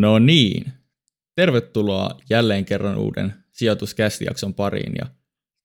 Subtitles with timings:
[0.00, 0.72] No niin,
[1.34, 5.06] tervetuloa jälleen kerran uuden sijoituskästijakson pariin ja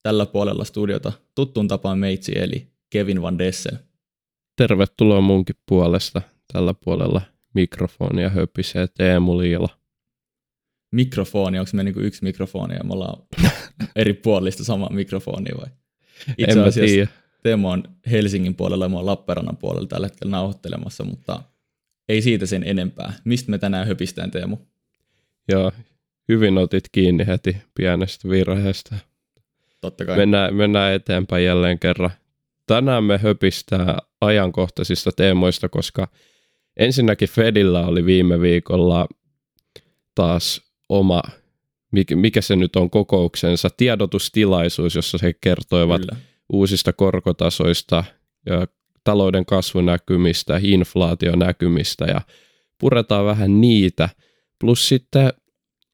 [0.04, 3.78] tällä puolella studiota tuttuun tapaan meitsi eli Kevin Van Dessel.
[4.56, 6.22] Tervetuloa munkin puolesta
[6.54, 7.22] tällä puolella
[7.54, 9.70] mikrofonia höpisee Teemu Liila.
[10.92, 13.24] Mikrofoni, onko me niinku yksi mikrofoni ja me ollaan
[13.96, 15.68] eri puolista sama mikrofoni vai?
[16.38, 17.08] Itse en asiassa tiedä.
[17.44, 21.44] Teemu on Helsingin puolella ja mä oon Lappeenrannan puolella tällä hetkellä nauhoittelemassa, mutta
[22.10, 23.14] ei siitä sen enempää.
[23.24, 24.58] Mistä me tänään höpistään, Teemu?
[25.52, 25.72] Joo,
[26.30, 28.96] hyvin otit kiinni heti pienestä virheestä.
[29.82, 30.18] Totta kai.
[30.18, 32.12] Mennään, mennään eteenpäin jälleen kerran.
[32.68, 36.08] Tänään me höpistää ajankohtaisista teemoista, koska
[36.78, 39.08] ensinnäkin Fedillä oli viime viikolla
[40.16, 41.22] taas oma,
[42.16, 46.16] mikä se nyt on kokouksensa, tiedotustilaisuus, jossa he kertoivat Kyllä.
[46.54, 48.04] uusista korkotasoista
[48.46, 48.68] ja
[49.06, 52.22] talouden kasvunäkymistä, inflaationäkymistä ja
[52.78, 54.10] puretaan vähän niitä.
[54.60, 55.34] Plus sitten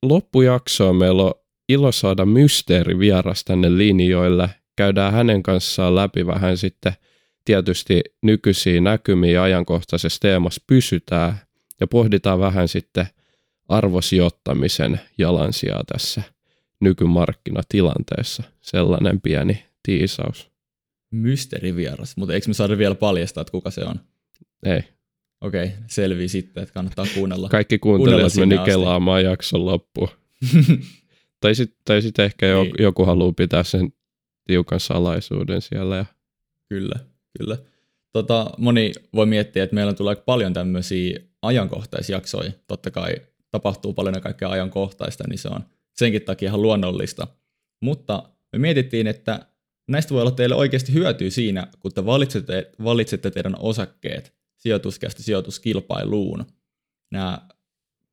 [0.02, 1.34] loppujaksoa meillä on
[1.70, 4.50] ilo saada mysteeri vieras tänne linjoille.
[4.76, 6.94] Käydään hänen kanssaan läpi vähän sitten
[7.46, 11.38] tietysti nykyisiä näkymiä ja ajankohtaisessa teemassa pysytään
[11.80, 13.08] ja pohditaan vähän sitten
[13.68, 16.22] arvosijoittamisen jalansijaa tässä
[16.80, 18.44] nykymarkkinatilanteessa.
[18.62, 20.51] Sellainen pieni tiisaus
[21.12, 24.00] mysteerivieras, mutta eikö me saada vielä paljastaa, että kuka se on?
[24.66, 24.84] Ei.
[25.42, 27.50] Okei, okay, selvii sitten, että kannattaa kuunnella.
[27.50, 30.10] Kaikki kuuntelijat meni kelaamaan jakson loppuun.
[31.42, 32.74] tai sitten tai sit ehkä jo, niin.
[32.80, 33.94] joku haluaa pitää sen
[34.48, 35.96] tiukan salaisuuden siellä.
[35.96, 36.06] Ja...
[36.70, 36.96] Kyllä,
[37.40, 37.58] kyllä.
[38.14, 42.52] Tota, moni voi miettiä, että meillä tulee paljon tämmöisiä ajankohtaisjaksoja.
[42.68, 43.16] Totta kai
[43.52, 45.62] tapahtuu paljon kaikkea ajankohtaista, niin se on
[45.94, 47.28] senkin takia ihan luonnollista.
[47.82, 49.46] Mutta me mietittiin, että
[49.92, 56.46] näistä voi olla teille oikeasti hyötyä siinä, kun te valitsette, valitsette teidän osakkeet sijoituskästä sijoituskilpailuun.
[57.12, 57.48] Nämä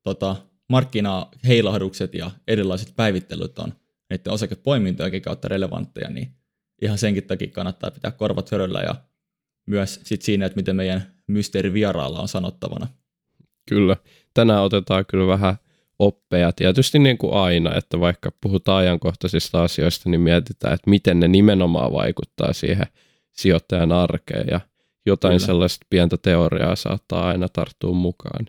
[0.02, 0.36] tota,
[0.68, 3.72] markkinaheilahdukset ja erilaiset päivittelyt on
[4.10, 6.28] niiden osakepoimintojenkin kautta relevantteja, niin
[6.82, 8.94] ihan senkin takia kannattaa pitää korvat höröllä ja
[9.66, 12.86] myös sit siinä, että miten meidän mysteerivieraalla on sanottavana.
[13.68, 13.96] Kyllä.
[14.34, 15.56] Tänään otetaan kyllä vähän
[15.98, 21.28] oppeja tietysti niin kuin aina, että vaikka puhutaan ajankohtaisista asioista, niin mietitään, että miten ne
[21.28, 22.86] nimenomaan vaikuttaa siihen
[23.32, 24.60] sijoittajan arkeen ja
[25.06, 25.46] jotain Kyllä.
[25.46, 28.46] sellaista pientä teoriaa saattaa aina tarttua mukaan.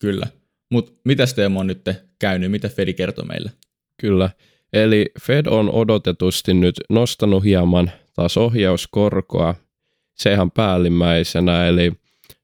[0.00, 0.26] Kyllä.
[0.70, 1.80] Mutta mitä Teemu on nyt
[2.18, 2.50] käynyt?
[2.50, 3.52] Mitä Fedi kertoo meille?
[4.00, 4.30] Kyllä.
[4.72, 9.54] Eli Fed on odotetusti nyt nostanut hieman taas ohjauskorkoa.
[10.14, 11.92] Se ihan päällimmäisenä, eli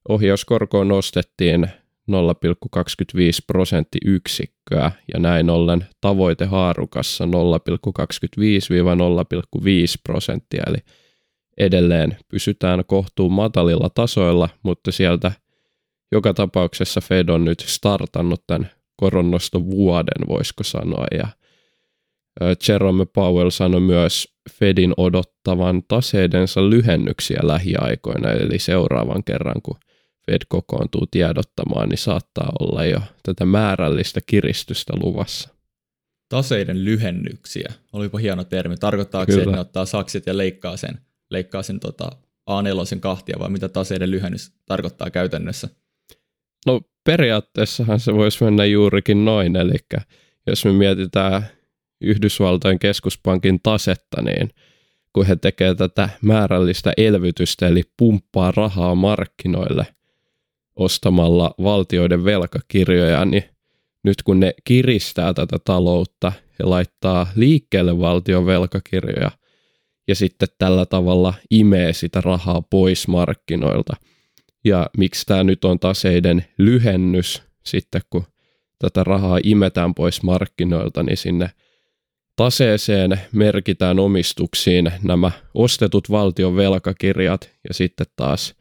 [0.08, 1.68] ohjauskorkoa nostettiin
[2.08, 2.14] 0,25
[3.46, 7.30] prosenttiyksikköä ja näin ollen tavoite haarukassa 0,25-0,5
[10.02, 10.78] prosenttia, eli
[11.58, 15.32] edelleen pysytään kohtuun matalilla tasoilla, mutta sieltä
[16.12, 21.28] joka tapauksessa Fed on nyt startannut tämän koronnoston vuoden, voisiko sanoa, ja
[22.68, 29.76] Jerome Powell sanoi myös Fedin odottavan taseidensa lyhennyksiä lähiaikoina, eli seuraavan kerran, kun
[30.28, 35.48] Fed kokoontuu tiedottamaan, niin saattaa olla jo tätä määrällistä kiristystä luvassa.
[36.28, 38.76] Taseiden lyhennyksiä, olipa hieno termi.
[38.76, 41.00] Tarkoittaako se, että ne ottaa sakset ja leikkaa sen,
[41.30, 42.10] leikkaa sen tota
[42.50, 45.68] A4 kahtia, vai mitä taseiden lyhennys tarkoittaa käytännössä?
[46.66, 49.76] No periaatteessahan se voisi mennä juurikin noin, eli
[50.46, 51.46] jos me mietitään
[52.00, 54.50] Yhdysvaltojen keskuspankin tasetta, niin
[55.12, 59.86] kun he tekevät tätä määrällistä elvytystä, eli pumppaa rahaa markkinoille,
[60.78, 63.44] ostamalla valtioiden velkakirjoja, niin
[64.04, 69.30] nyt kun ne kiristää tätä taloutta ja laittaa liikkeelle valtion velkakirjoja
[70.08, 73.96] ja sitten tällä tavalla imee sitä rahaa pois markkinoilta.
[74.64, 78.24] Ja miksi tämä nyt on taseiden lyhennys sitten, kun
[78.78, 81.50] tätä rahaa imetään pois markkinoilta, niin sinne
[82.36, 88.54] taseeseen merkitään omistuksiin nämä ostetut valtion velkakirjat ja sitten taas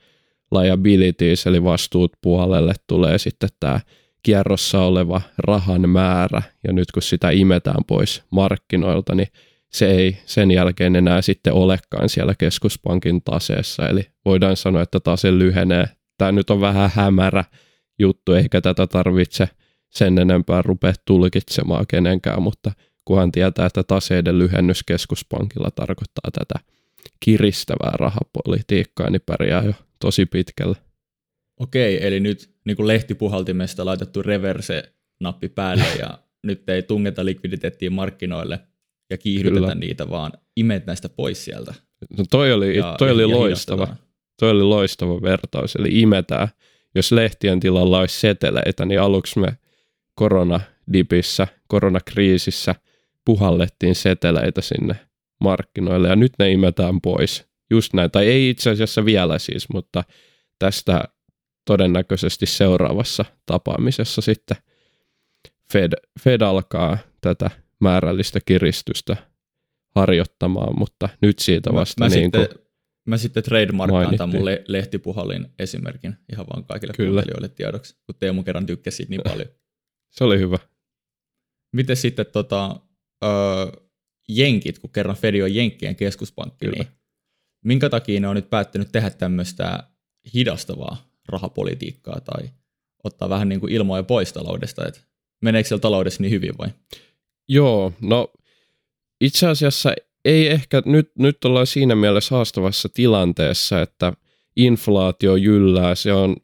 [0.52, 3.80] liabilities eli vastuut puolelle tulee sitten tämä
[4.24, 9.28] kierrossa oleva rahan määrä ja nyt kun sitä imetään pois markkinoilta, niin
[9.70, 13.90] se ei sen jälkeen enää sitten olekaan siellä keskuspankin taseessa.
[13.90, 15.86] Eli voidaan sanoa, että tase lyhenee.
[16.18, 17.44] Tämä nyt on vähän hämärä
[18.00, 19.50] juttu, eikä tätä tarvitse
[19.90, 22.72] sen enempää rupea tulkitsemaan kenenkään, mutta
[23.06, 26.66] kunhan tietää, että taseiden lyhennys keskuspankilla tarkoittaa tätä
[27.20, 30.78] kiristävää rahapolitiikkaa, niin pärjää jo tosi pitkälle.
[31.60, 38.60] Okei, eli nyt niin kuin lehtipuhaltimesta laitettu reverse-nappi päälle ja nyt ei tungeta likviditeettiä markkinoille
[39.10, 39.76] ja kiihdytetä Kyllä.
[39.76, 41.74] niitä, vaan imet näistä pois sieltä.
[42.18, 43.96] No toi oli, ja, toi oli ja loistava.
[44.40, 46.48] Toi oli loistava vertaus, eli imetään.
[46.96, 49.58] jos lehtien tilalla olisi seteleitä, niin aluksi me
[50.16, 52.76] koronadipissä, koronakriisissä
[53.26, 54.96] puhallettiin seteleitä sinne
[55.40, 57.47] markkinoille ja nyt ne imetään pois.
[57.70, 60.04] Just näin, tai ei itse asiassa vielä siis, mutta
[60.60, 61.04] tästä
[61.66, 64.58] todennäköisesti seuraavassa tapaamisessa sitten
[65.74, 65.92] Fed,
[66.24, 69.18] Fed alkaa tätä määrällistä kiristystä
[69.96, 72.48] harjoittamaan, mutta nyt siitä vasta mä, mä niin sitten,
[73.08, 77.10] Mä sitten trademarkkaan tämän mun le- lehtipuhallin esimerkin ihan vaan kaikille Kyllä.
[77.10, 79.48] kuuntelijoille tiedoksi, kun Teemu kerran tykkäsi niin paljon.
[80.10, 80.58] Se oli hyvä.
[81.74, 82.80] Miten sitten tota,
[83.24, 83.32] öö,
[84.30, 86.84] jenkit, kun kerran Fed on Jenkkien keskuspankki, Kyllä.
[86.84, 86.97] niin
[87.68, 89.84] minkä takia ne on nyt päättänyt tehdä tämmöistä
[90.34, 90.98] hidastavaa
[91.28, 92.50] rahapolitiikkaa tai
[93.04, 95.00] ottaa vähän niin kuin ilmoja pois taloudesta, että
[95.42, 96.68] meneekö siellä taloudessa niin hyvin vai?
[97.48, 98.32] Joo, no
[99.22, 99.94] itse asiassa
[100.26, 104.14] ei ehkä, nyt, nyt ollaan siinä mielessä haastavassa tilanteessa, että
[104.56, 106.36] inflaatio jyllää, se on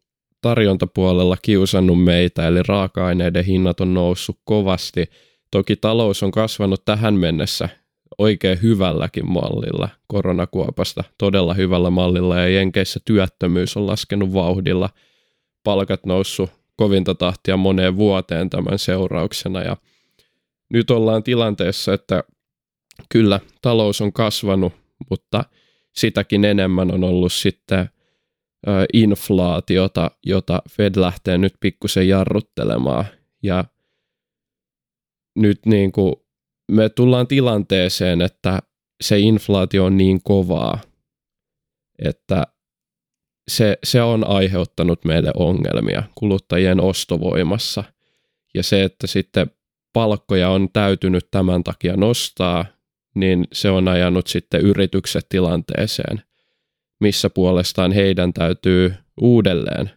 [0.41, 5.05] tarjontapuolella kiusannut meitä, eli raaka-aineiden hinnat on noussut kovasti.
[5.51, 7.69] Toki talous on kasvanut tähän mennessä
[8.17, 14.89] oikein hyvälläkin mallilla koronakuopasta, todella hyvällä mallilla, ja Jenkeissä työttömyys on laskenut vauhdilla,
[15.63, 19.77] palkat noussut kovinta tahtia moneen vuoteen tämän seurauksena, ja
[20.69, 22.23] nyt ollaan tilanteessa, että
[23.09, 24.73] kyllä talous on kasvanut,
[25.09, 25.43] mutta
[25.93, 27.89] sitäkin enemmän on ollut sitten
[28.93, 33.05] inflaatiota, jota Fed lähtee nyt pikkusen jarruttelemaan.
[33.43, 33.65] Ja
[35.35, 36.15] nyt niin kuin
[36.71, 38.59] me tullaan tilanteeseen, että
[39.01, 40.81] se inflaatio on niin kovaa,
[41.99, 42.47] että
[43.47, 47.83] se, se on aiheuttanut meille ongelmia kuluttajien ostovoimassa.
[48.53, 49.51] Ja se, että sitten
[49.93, 52.65] palkkoja on täytynyt tämän takia nostaa,
[53.15, 56.21] niin se on ajanut sitten yritykset tilanteeseen,
[56.99, 59.91] missä puolestaan heidän täytyy uudelleen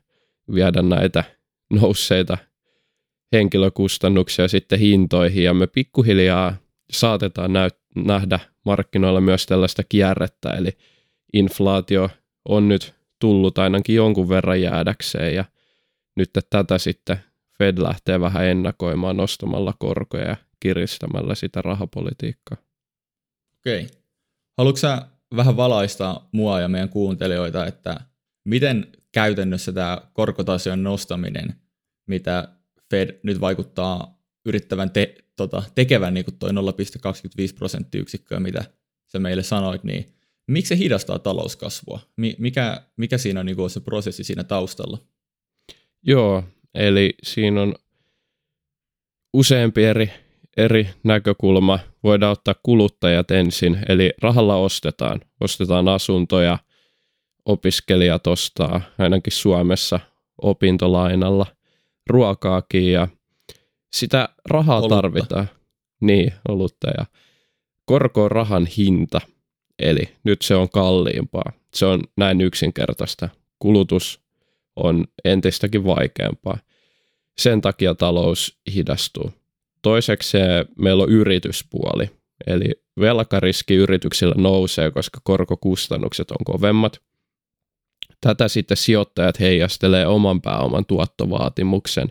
[0.55, 1.25] viedä näitä
[1.73, 2.39] nousseita
[3.33, 6.57] henkilökustannuksia sitten hintoihin ja me pikkuhiljaa
[6.93, 10.71] saatetaan näyt- nähdä markkinoilla myös tällaista kierrettä, eli
[11.33, 12.11] inflaatio
[12.49, 15.45] on nyt tullut ainakin jonkun verran jäädäkseen ja
[16.17, 17.17] nyt tätä sitten
[17.59, 22.59] Fed lähtee vähän ennakoimaan nostamalla korkoja ja kiristämällä sitä rahapolitiikkaa.
[23.59, 23.87] Okei.
[24.59, 25.03] Haluatko sä
[25.37, 28.01] vähän valaista mua ja meidän kuuntelijoita, että
[28.45, 31.55] miten käytännössä tämä korkotason nostaminen,
[32.07, 32.49] mitä
[32.91, 36.57] Fed nyt vaikuttaa yrittävän te, tota, tekevän niin kuin toi 0,25
[37.59, 38.65] prosenttiyksikköä, mitä
[39.07, 40.07] sä meille sanoit, niin
[40.47, 42.01] miksi se hidastaa talouskasvua?
[42.17, 44.99] Mikä, mikä siinä on niin kuin se prosessi siinä taustalla?
[46.03, 46.45] Joo,
[46.75, 47.75] eli siinä on
[49.33, 50.11] useampi eri
[50.57, 51.79] eri näkökulma.
[52.03, 55.21] Voidaan ottaa kuluttajat ensin, eli rahalla ostetaan.
[55.41, 56.59] Ostetaan asuntoja,
[57.45, 60.01] opiskelijat ostaa, ainakin Suomessa
[60.43, 61.47] opintolainalla,
[62.07, 63.09] ruokaakin ja
[63.93, 64.95] sitä rahaa olutta.
[64.95, 65.49] tarvitaan.
[66.01, 67.07] Niin, olutta ja
[67.85, 69.21] korko on rahan hinta,
[69.79, 71.53] eli nyt se on kalliimpaa.
[71.75, 73.29] Se on näin yksinkertaista.
[73.59, 74.21] Kulutus
[74.77, 76.59] on entistäkin vaikeampaa.
[77.39, 79.33] Sen takia talous hidastuu.
[79.83, 80.39] Toiseksi
[80.79, 82.11] meillä on yrityspuoli,
[82.47, 82.71] eli
[83.01, 87.01] velkariski yrityksillä nousee, koska korkokustannukset on kovemmat.
[88.27, 92.09] Tätä sitten sijoittajat heijastelee oman pääoman tuottovaatimuksen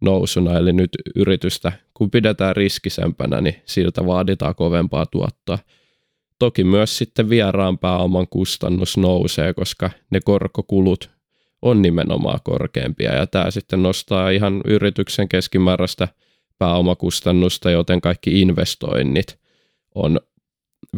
[0.00, 5.58] nousuna, eli nyt yritystä, kun pidetään riskisempänä, niin siltä vaaditaan kovempaa tuottoa.
[6.38, 11.10] Toki myös sitten vieraan pääoman kustannus nousee, koska ne korkokulut
[11.62, 16.08] on nimenomaan korkeampia, ja tämä sitten nostaa ihan yrityksen keskimääräistä–
[16.58, 19.38] pääomakustannusta, joten kaikki investoinnit
[19.94, 20.20] on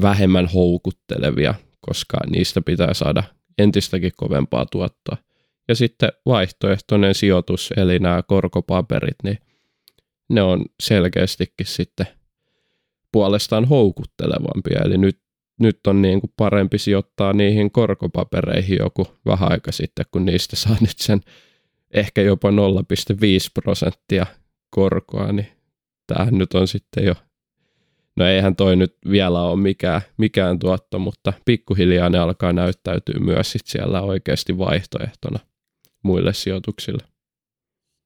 [0.02, 3.22] vähemmän houkuttelevia, koska niistä pitää saada
[3.58, 5.16] entistäkin kovempaa tuottoa.
[5.68, 9.38] Ja sitten vaihtoehtoinen sijoitus, eli nämä korkopaperit, niin
[10.28, 12.06] ne on selkeästikin sitten
[13.12, 14.80] puolestaan houkuttelevampia.
[14.84, 15.20] Eli nyt,
[15.60, 20.76] nyt on niin kuin parempi sijoittaa niihin korkopapereihin joku vähän aika sitten, kun niistä saa
[20.80, 21.20] nyt sen
[21.90, 22.56] ehkä jopa 0,5
[23.54, 24.26] prosenttia
[24.70, 25.48] korkoa, niin
[26.06, 27.14] tämähän nyt on sitten jo,
[28.16, 33.52] no eihän toi nyt vielä ole mikään, mikään tuotto, mutta pikkuhiljaa ne alkaa näyttäytyä myös
[33.52, 35.38] sit siellä oikeasti vaihtoehtona
[36.02, 37.04] muille sijoituksille.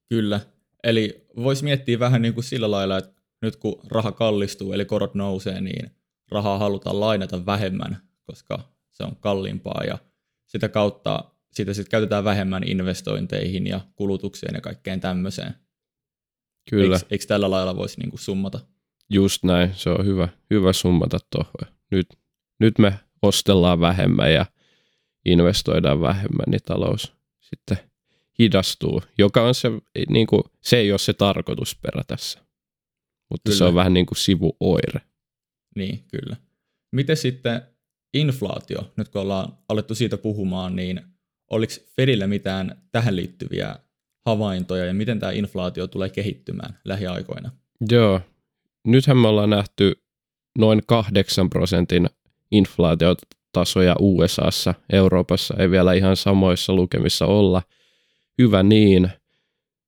[0.08, 0.40] Kyllä,
[0.84, 5.14] eli voisi miettiä vähän niin kuin sillä lailla, että nyt kun raha kallistuu, eli korot
[5.14, 5.90] nousee, niin
[6.30, 8.58] rahaa halutaan lainata vähemmän, koska
[8.90, 9.98] se on kalliimpaa ja
[10.46, 15.54] sitä kautta sitä sitten käytetään vähemmän investointeihin ja kulutukseen ja kaikkeen tämmöiseen.
[16.70, 16.94] Kyllä.
[16.94, 18.60] Eikö, eikö tällä lailla voisi niinku summata?
[19.10, 21.76] Just näin, se on hyvä, hyvä summata tuohon.
[21.90, 22.06] Nyt,
[22.60, 24.46] nyt me ostellaan vähemmän ja
[25.24, 27.78] investoidaan vähemmän, niin talous sitten
[28.38, 29.68] hidastuu, joka on se,
[30.08, 32.38] niin kuin, se ei ole se tarkoitusperä tässä.
[33.30, 33.58] Mutta kyllä.
[33.58, 35.00] se on vähän niin kuin sivuoire.
[35.76, 36.36] Niin, kyllä.
[36.92, 37.62] Miten sitten
[38.14, 41.02] inflaatio, nyt kun ollaan alettu siitä puhumaan, niin
[41.50, 43.76] oliko Fedillä mitään tähän liittyviä
[44.26, 47.50] havaintoja ja miten tämä inflaatio tulee kehittymään lähiaikoina?
[47.90, 48.20] Joo,
[48.86, 50.02] nythän me ollaan nähty
[50.58, 52.08] noin 8 prosentin
[52.50, 57.62] inflaatiotasoja USAssa, Euroopassa ei vielä ihan samoissa lukemissa olla.
[58.38, 59.10] Hyvä niin,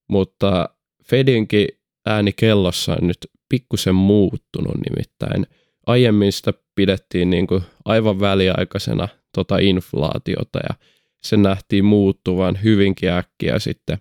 [0.08, 0.68] mutta
[1.04, 1.68] Fedinkin
[2.06, 3.18] ääni kellossa on nyt
[3.48, 5.46] pikkusen muuttunut nimittäin.
[5.86, 10.74] Aiemmin sitä pidettiin niin kuin aivan väliaikaisena tota inflaatiota ja
[11.22, 13.98] se nähtiin muuttuvan hyvinkin äkkiä sitten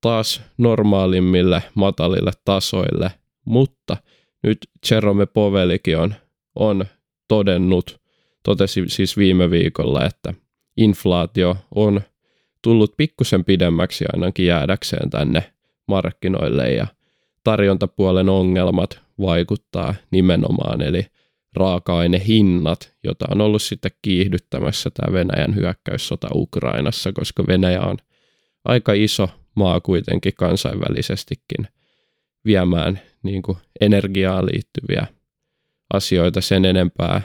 [0.00, 3.10] taas normaalimmille matalille tasoille,
[3.44, 3.96] mutta
[4.42, 4.58] nyt
[4.90, 6.14] Jerome Povelikin on,
[6.54, 6.84] on
[7.28, 8.00] todennut,
[8.42, 10.34] totesi siis viime viikolla, että
[10.76, 12.00] inflaatio on
[12.62, 15.52] tullut pikkusen pidemmäksi ainakin jäädäkseen tänne
[15.88, 16.86] markkinoille ja
[17.44, 21.06] tarjontapuolen ongelmat vaikuttaa nimenomaan, eli
[21.56, 27.96] raaka-ainehinnat, jota on ollut sitten kiihdyttämässä tämä Venäjän hyökkäyssota Ukrainassa, koska Venäjä on
[28.64, 31.68] aika iso maa kuitenkin kansainvälisestikin
[32.44, 35.06] viemään niin kuin energiaan liittyviä
[35.92, 37.22] asioita sen enempää.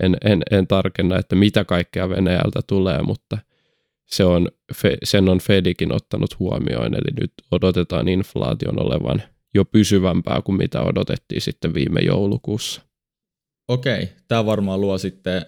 [0.00, 3.38] En, en, en tarkenna, että mitä kaikkea Venäjältä tulee, mutta
[4.06, 4.48] se on,
[5.04, 9.22] sen on Fedikin ottanut huomioon, eli nyt odotetaan inflaation olevan
[9.54, 12.82] jo pysyvämpää kuin mitä odotettiin sitten viime joulukuussa.
[13.68, 15.42] Okei, tämä varmaan luo sitten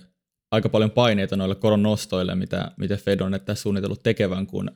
[0.50, 4.70] aika paljon paineita noille koronnostoille, mitä, mitä Fed on tässä suunnitellut tekevän, kun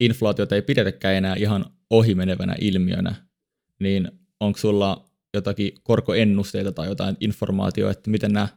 [0.00, 3.14] inflaatiota ei pidetäkään enää ihan ohimenevänä ilmiönä,
[3.78, 8.48] niin onko sulla jotakin korkoennusteita tai jotain informaatiota, että miten nämä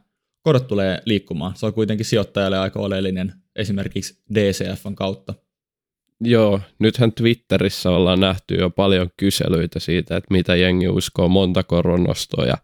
[0.42, 1.56] korot tulee liikkumaan?
[1.56, 5.34] Se on kuitenkin sijoittajalle aika oleellinen esimerkiksi DCFn kautta.
[6.20, 12.44] Joo, nythän Twitterissä ollaan nähty jo paljon kyselyitä siitä, että mitä jengi uskoo, monta koronnostoa
[12.44, 12.54] ja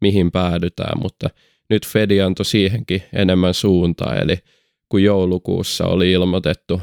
[0.00, 1.30] mihin päädytään, mutta
[1.70, 4.38] nyt Fedi antoi siihenkin enemmän suuntaa, eli
[4.88, 6.80] kun joulukuussa oli ilmoitettu,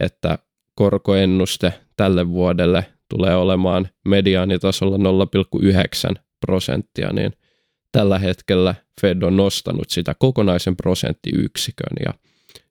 [0.00, 0.38] että
[0.74, 4.96] korkoennuste tälle vuodelle tulee olemaan mediaanitasolla
[6.16, 7.32] 0,9 prosenttia, niin
[7.92, 12.14] tällä hetkellä Fed on nostanut sitä kokonaisen prosenttiyksikön ja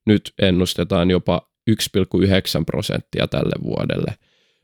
[0.06, 1.76] nyt ennustetaan jopa 1,9
[2.66, 4.16] prosenttia tälle vuodelle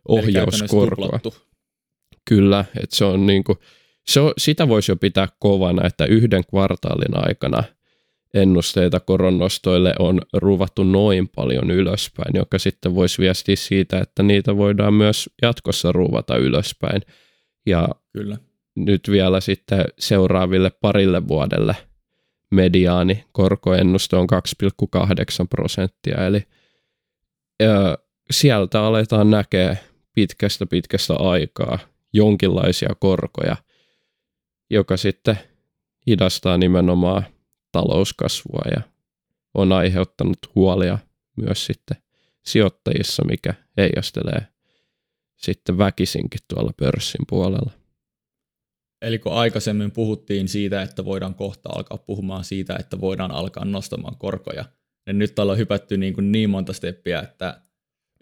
[0.08, 1.20] ohjauskorkoa.
[2.26, 3.58] Kyllä, että se on niin kuin,
[4.08, 7.64] se on, sitä voisi jo pitää kovana, että yhden kvartaalin aikana
[8.34, 14.94] ennusteita koronnostoille on ruvattu noin paljon ylöspäin, joka sitten voisi viestiä siitä, että niitä voidaan
[14.94, 17.02] myös jatkossa ruvata ylöspäin.
[17.66, 18.38] Ja Kyllä.
[18.76, 21.76] nyt vielä sitten seuraaville parille vuodelle
[22.52, 24.28] mediaani korkoennuste on
[25.00, 26.44] 2,8 prosenttia, eli
[27.62, 27.98] ö,
[28.32, 29.78] sieltä aletaan näkeä
[30.16, 31.80] pitkästä pitkästä aikaa
[32.14, 33.56] jonkinlaisia korkoja–
[34.70, 35.40] joka sitten
[36.08, 37.26] hidastaa nimenomaan
[37.72, 38.82] talouskasvua ja
[39.54, 40.98] on aiheuttanut huolia
[41.38, 41.98] myös sitten
[42.46, 44.48] sijoittajissa, mikä heijastelee
[45.36, 47.72] sitten väkisinkin tuolla pörssin puolella.
[49.02, 54.18] Eli kun aikaisemmin puhuttiin siitä, että voidaan kohta alkaa puhumaan siitä, että voidaan alkaa nostamaan
[54.18, 54.66] korkoja,
[55.06, 57.62] niin nyt ollaan hypätty niin, kuin niin monta steppiä, että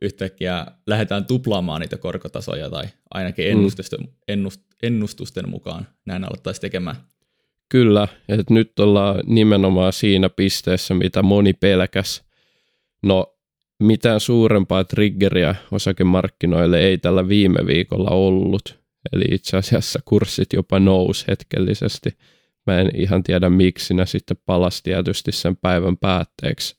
[0.02, 4.08] yhtäkkiä lähdetään tuplaamaan niitä korkotasoja tai ainakin ennustusten, mm.
[4.28, 6.96] ennust, ennustusten mukaan näin alettaisiin tekemään.
[7.70, 12.24] Kyllä, että nyt ollaan nimenomaan siinä pisteessä, mitä moni pelkäs.
[13.04, 13.38] No,
[13.84, 18.80] mitään suurempaa triggeriä osakemarkkinoille ei tällä viime viikolla ollut.
[19.14, 22.18] Eli itse asiassa kurssit jopa nousi hetkellisesti.
[22.68, 26.76] Mä en ihan tiedä miksi ne sitten palasi tietysti sen päivän päätteeksi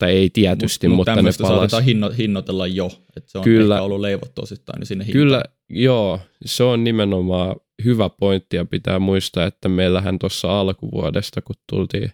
[0.00, 1.76] tai ei tietysti, mut, mutta ne palasi.
[1.86, 3.74] Hinno, hinnoitella jo, että se on Kyllä.
[3.74, 5.22] ehkä ollut leivottu osittain niin sinne hintaan.
[5.22, 11.56] Kyllä, joo, se on nimenomaan hyvä pointti ja pitää muistaa, että meillähän tuossa alkuvuodesta, kun
[11.70, 12.12] tultiin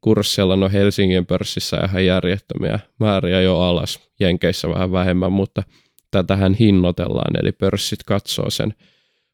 [0.00, 5.62] kurssilla, no Helsingin pörssissä ihan järjettömiä määriä jo alas, Jenkeissä vähän vähemmän, mutta
[6.10, 8.74] tätähän hinnoitellaan, eli pörssit katsoo sen,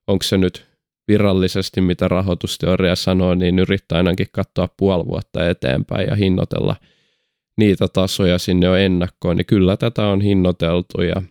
[0.06, 0.64] onko se nyt
[1.08, 6.76] virallisesti, mitä rahoitusteoria sanoo, niin yrittää ainakin katsoa puoli vuotta eteenpäin ja hinnoitella–
[7.56, 11.22] niitä tasoja sinne jo ennakkoon, niin kyllä tätä on hinnoiteltu ja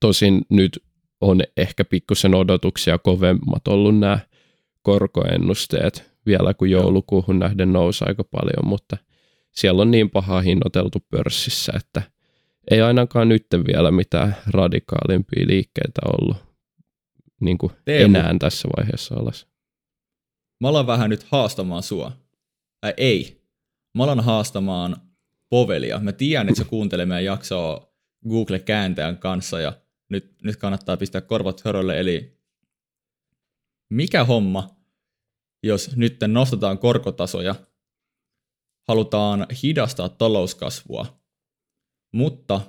[0.00, 0.82] tosin nyt
[1.20, 4.18] on ehkä pikkusen odotuksia kovemmat ollut nämä
[4.82, 8.96] korkoennusteet vielä kuin joulukuuhun nähden nousi aika paljon, mutta
[9.52, 12.02] siellä on niin paha hinnoiteltu pörssissä, että
[12.70, 16.36] ei ainakaan nyt vielä mitään radikaalimpia liikkeitä ollut
[17.40, 19.46] niin kuin enää tässä vaiheessa alas.
[20.60, 22.12] Mä alan vähän nyt haastamaan sua.
[22.84, 23.42] Äh, ei.
[23.94, 24.96] Mä alan haastamaan
[25.50, 25.98] Povelia.
[25.98, 27.92] Mä tiedän, että se kuuntelee meidän jaksoa
[28.28, 29.72] Google-kääntäjän kanssa ja
[30.08, 32.40] nyt, nyt kannattaa pistää korvat hörölle, eli
[33.90, 34.76] mikä homma,
[35.62, 37.54] jos nyt nostetaan korkotasoja,
[38.88, 41.20] halutaan hidastaa talouskasvua,
[42.12, 42.60] mutta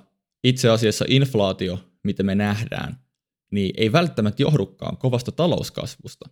[0.44, 3.04] itse asiassa inflaatio, mitä me nähdään,
[3.50, 6.28] niin ei välttämättä johdukaan kovasta talouskasvusta,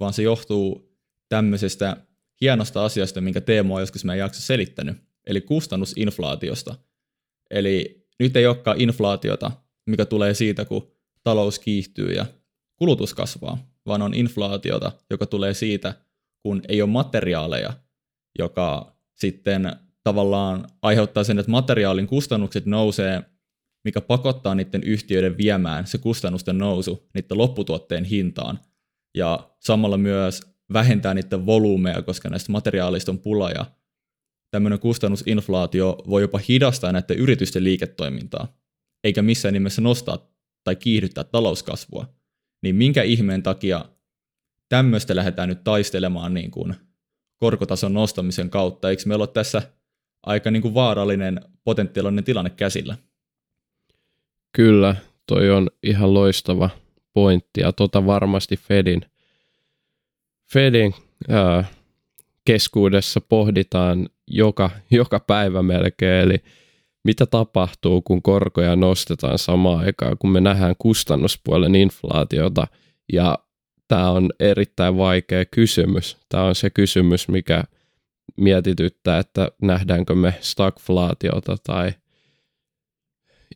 [0.00, 0.96] vaan se johtuu
[1.28, 1.96] tämmöisestä
[2.40, 4.96] hienosta asiasta, minkä Teemu on joskus meidän jaksossa selittänyt,
[5.26, 6.74] eli kustannusinflaatiosta.
[7.50, 9.50] Eli nyt ei olekaan inflaatiota,
[9.86, 12.26] mikä tulee siitä, kun talous kiihtyy ja
[12.76, 15.94] kulutus kasvaa, vaan on inflaatiota, joka tulee siitä,
[16.42, 17.72] kun ei ole materiaaleja,
[18.38, 19.72] joka sitten
[20.04, 23.22] tavallaan aiheuttaa sen, että materiaalin kustannukset nousee,
[23.84, 28.58] mikä pakottaa niiden yhtiöiden viemään se kustannusten nousu niiden lopputuotteen hintaan.
[29.16, 30.40] Ja samalla myös
[30.72, 33.66] vähentää niiden volyymeja, koska näistä materiaalista on pula ja
[34.50, 38.61] tämmöinen kustannusinflaatio voi jopa hidastaa näiden yritysten liiketoimintaa,
[39.04, 40.30] eikä missään nimessä nostaa
[40.64, 42.14] tai kiihdyttää talouskasvua.
[42.62, 43.84] Niin minkä ihmeen takia
[44.68, 46.74] tämmöistä lähdetään nyt taistelemaan niin kuin
[47.36, 48.90] korkotason nostamisen kautta?
[48.90, 49.62] Eikö meillä ole tässä
[50.22, 52.96] aika niin kuin vaarallinen potentiaalinen tilanne käsillä?
[54.56, 56.70] Kyllä, toi on ihan loistava
[57.12, 59.02] pointti ja tota varmasti Fedin,
[60.52, 60.94] Fedin
[61.28, 61.64] ää,
[62.44, 66.42] keskuudessa pohditaan joka, joka päivä melkein, eli
[67.04, 72.66] mitä tapahtuu, kun korkoja nostetaan samaan aikaan, kun me nähdään kustannuspuolen inflaatiota?
[73.12, 73.38] Ja
[73.88, 76.16] tämä on erittäin vaikea kysymys.
[76.28, 77.64] Tämä on se kysymys, mikä
[78.36, 81.92] mietityttää, että nähdäänkö me stagflaatiota tai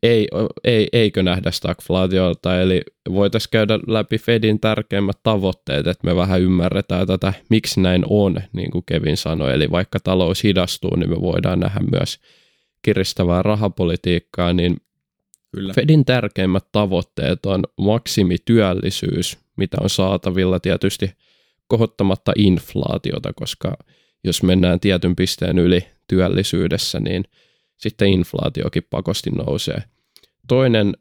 [0.03, 0.29] ei,
[0.65, 7.06] ei, eikö nähdä stagflaatiota, eli voitaisiin käydä läpi Fedin tärkeimmät tavoitteet, että me vähän ymmärretään
[7.06, 11.61] tätä, miksi näin on, niin kuin Kevin sanoi, eli vaikka talous hidastuu, niin me voidaan
[11.61, 12.19] nähdä myös
[12.86, 14.76] kiristävää rahapolitiikkaa, niin
[15.54, 15.72] Kyllä.
[15.72, 21.10] Fedin tärkeimmät tavoitteet on maksimityöllisyys, mitä on saatavilla tietysti
[21.68, 23.76] kohottamatta inflaatiota, koska
[24.25, 27.25] jos mennään tietyn pisteen yli työllisyydessä, niin
[27.76, 29.82] sitten inflaatiokin pakosti nousee.
[30.49, 30.96] Toinen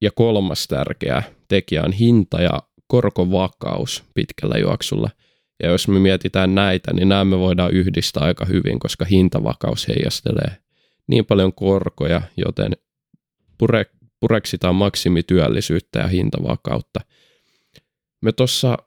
[0.00, 5.10] ja kolmas tärkeä tekijä on hinta ja korkovakaus pitkällä juoksulla.
[5.62, 10.61] Ja jos me mietitään näitä, niin nämä me voidaan yhdistää aika hyvin, koska hintavakaus heijastelee
[11.12, 12.72] niin paljon korkoja, joten
[13.58, 13.86] pure,
[14.20, 17.00] pureksitaan maksimityöllisyyttä ja hintavakautta.
[18.22, 18.78] Me tuossa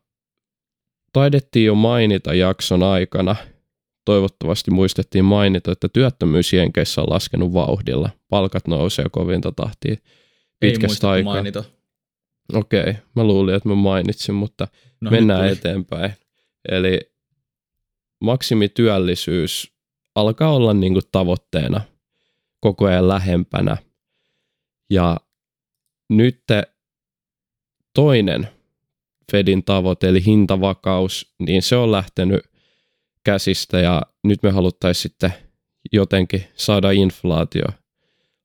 [1.14, 3.36] taidettiin jo mainita jakson aikana,
[4.06, 8.10] toivottavasti muistettiin mainita, että työttömyys Jenkeissä on laskenut vauhdilla.
[8.30, 9.96] Palkat nousee kovinta tahtia
[10.60, 11.34] pitkästä aikaa.
[11.34, 11.64] mainita.
[12.54, 14.68] Okei, okay, mä luulin, että mä mainitsin, mutta
[15.02, 16.14] no, mennään eteenpäin.
[16.70, 17.00] Eli
[18.24, 19.74] maksimityöllisyys
[20.16, 21.82] alkaa olla niin kuin tavoitteena
[22.66, 23.78] koko ajan lähempänä.
[24.90, 25.18] Ja
[26.10, 26.44] nyt
[27.94, 28.48] toinen
[29.32, 32.42] Fedin tavoite, eli hintavakaus, niin se on lähtenyt
[33.24, 35.34] käsistä ja nyt me haluttaisiin sitten
[35.94, 37.66] jotenkin saada inflaatio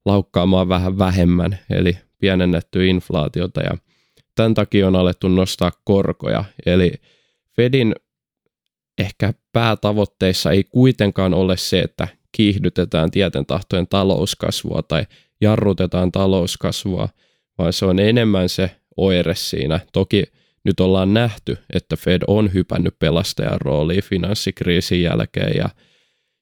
[0.04, 3.70] laukkaamaan vähän vähemmän, eli pienennettyä inflaatiota ja
[4.34, 6.44] tämän takia on alettu nostaa korkoja.
[6.66, 6.92] Eli
[7.56, 7.94] Fedin
[8.98, 15.06] ehkä päätavoitteissa ei kuitenkaan ole se, että kiihdytetään tieten tahtojen talouskasvua tai
[15.40, 17.08] jarrutetaan talouskasvua,
[17.58, 19.80] vaan se on enemmän se oire siinä.
[19.92, 20.24] Toki
[20.64, 25.68] nyt ollaan nähty, että Fed on hypännyt pelastajan rooliin finanssikriisin jälkeen ja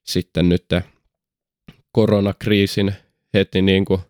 [0.06, 0.64] sitten nyt
[1.92, 2.94] koronakriisin
[3.34, 4.00] heti, niin kuin,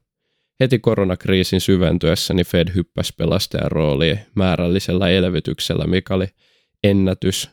[0.60, 6.26] heti koronakriisin syventyessä niin Fed hyppäsi pelastajan rooliin määrällisellä elvytyksellä, mikä oli
[6.84, 7.50] ennätys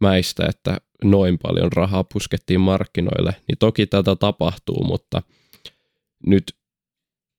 [0.00, 5.22] mäistä, että noin paljon rahaa puskettiin markkinoille, niin toki tätä tapahtuu, mutta
[6.26, 6.56] nyt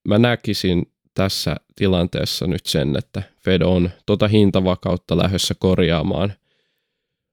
[0.07, 6.33] mä näkisin tässä tilanteessa nyt sen, että Fed on tuota hintavakautta lähdössä korjaamaan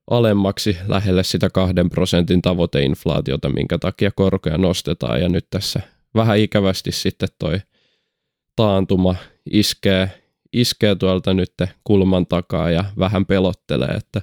[0.09, 5.21] alemmaksi lähelle sitä kahden prosentin tavoiteinflaatiota, minkä takia korkoja nostetaan.
[5.21, 5.81] Ja nyt tässä
[6.15, 7.59] vähän ikävästi sitten toi
[8.55, 9.15] taantuma
[9.51, 10.11] iskee,
[10.53, 14.21] iskee tuolta nyt kulman takaa ja vähän pelottelee, että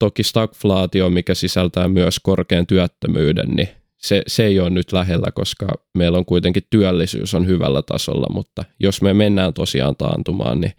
[0.00, 5.66] toki stagflaatio, mikä sisältää myös korkean työttömyyden, niin se, se ei ole nyt lähellä, koska
[5.94, 10.72] meillä on kuitenkin työllisyys on hyvällä tasolla, mutta jos me mennään tosiaan taantumaan, niin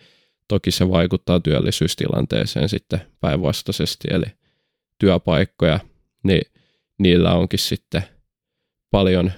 [0.48, 4.26] toki se vaikuttaa työllisyystilanteeseen sitten päinvastaisesti, eli
[5.00, 5.80] työpaikkoja,
[6.24, 6.42] niin
[7.00, 8.04] niillä onkin sitten
[8.92, 9.32] paljon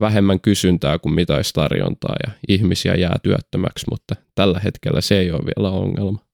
[0.00, 5.30] vähemmän kysyntää kuin mitä olisi tarjontaa ja ihmisiä jää työttömäksi, mutta tällä hetkellä se ei
[5.30, 6.31] ole vielä ongelma.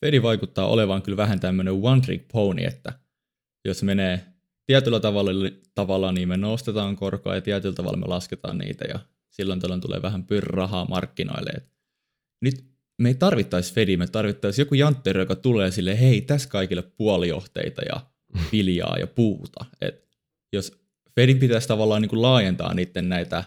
[0.00, 2.92] Fedi vaikuttaa olevan kyllä vähän tämmöinen one trick pony, että
[3.64, 4.24] jos menee
[4.66, 5.30] tietyllä tavalla,
[5.74, 8.98] tavalla niin me nostetaan korkoa ja tietyllä tavalla me lasketaan niitä ja
[9.30, 11.50] silloin tällöin tulee vähän pyrrahaa markkinoille.
[11.50, 11.72] Et
[12.40, 12.64] nyt
[12.98, 17.82] me ei tarvittaisi Fedi, me tarvittaisiin joku jantteri, joka tulee sille, hei, tässä kaikille puolijohteita
[17.82, 18.00] ja
[18.52, 19.64] viljaa ja puuta.
[19.80, 20.08] Et
[20.52, 20.78] jos
[21.14, 23.44] Fedin pitäisi tavallaan niin kuin laajentaa niiden näitä,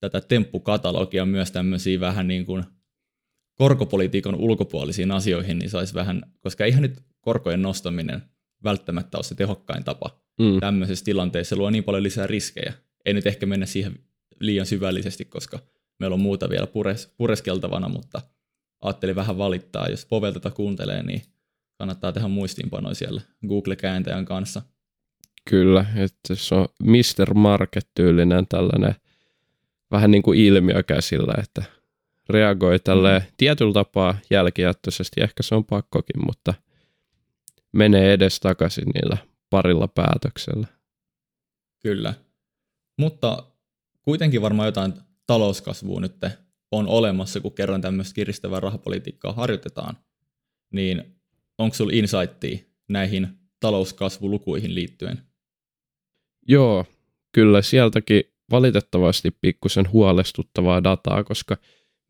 [0.00, 2.64] tätä temppukatalogia myös tämmöisiä vähän niin kuin
[3.58, 8.22] korkopolitiikan ulkopuolisiin asioihin, niin saisi vähän, koska eihän nyt korkojen nostaminen
[8.64, 10.60] välttämättä ole se tehokkain tapa mm.
[10.60, 11.48] tämmöisessä tilanteessa.
[11.48, 12.72] Se luo niin paljon lisää riskejä.
[13.04, 13.98] Ei nyt ehkä mennä siihen
[14.40, 15.58] liian syvällisesti, koska
[15.98, 18.20] meillä on muuta vielä pures, pureskeltavana, mutta
[18.80, 19.88] ajattelin vähän valittaa.
[19.88, 21.22] Jos Povel tätä kuuntelee, niin
[21.78, 24.62] kannattaa tehdä muistiinpanoja siellä Google-kääntäjän kanssa.
[25.50, 27.34] Kyllä, että se on Mr.
[27.34, 28.94] Market-tyylinen tällainen
[29.90, 31.77] vähän niin kuin ilmiö käsillä, että
[32.28, 33.24] reagoi tälle mm.
[33.36, 35.20] tietyllä tapaa jälkijättöisesti.
[35.20, 36.54] Ehkä se on pakkokin, mutta
[37.72, 39.16] menee edes takaisin niillä
[39.50, 40.66] parilla päätöksellä.
[41.82, 42.14] Kyllä.
[42.98, 43.42] Mutta
[44.02, 44.92] kuitenkin varmaan jotain
[45.26, 46.16] talouskasvua nyt
[46.72, 49.96] on olemassa, kun kerran tämmöistä kiristävää rahapolitiikkaa harjoitetaan.
[50.72, 51.18] Niin
[51.58, 53.28] onko sinulla insightia näihin
[53.60, 55.22] talouskasvulukuihin liittyen?
[56.48, 56.84] Joo,
[57.32, 61.56] kyllä sieltäkin valitettavasti pikkusen huolestuttavaa dataa, koska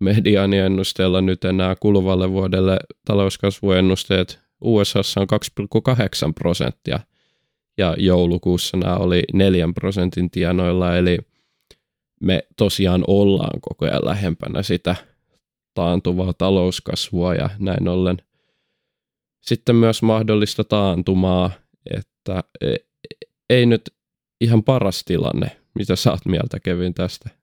[0.00, 5.26] mediaaniennusteella nyt enää kuluvalle vuodelle talouskasvuennusteet USA on
[6.26, 7.00] 2,8 prosenttia
[7.78, 11.18] ja joulukuussa nämä oli 4 prosentin tienoilla, eli
[12.20, 14.96] me tosiaan ollaan koko ajan lähempänä sitä
[15.74, 18.16] taantuvaa talouskasvua ja näin ollen
[19.40, 21.50] sitten myös mahdollista taantumaa,
[21.96, 22.74] että e,
[23.50, 23.94] ei nyt
[24.40, 25.56] ihan paras tilanne.
[25.74, 27.37] Mitä sä oot mieltä Kevin tästä?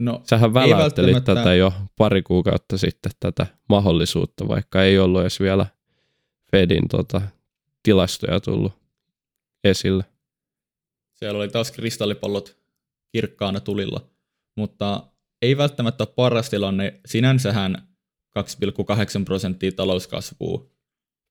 [0.00, 1.34] No, Sähän väläyttelit välttämättä...
[1.34, 5.66] tätä jo pari kuukautta sitten, tätä mahdollisuutta, vaikka ei ollut edes vielä
[6.50, 7.22] Fedin tota,
[7.82, 8.72] tilastoja tullut
[9.64, 10.04] esille.
[11.14, 12.56] Siellä oli taas kristallipallot
[13.12, 14.10] kirkkaana tulilla,
[14.56, 15.06] mutta
[15.42, 17.00] ei välttämättä ole paras tilanne.
[17.06, 17.88] Sinänsähän
[18.38, 20.70] 2,8 prosenttia talouskasvua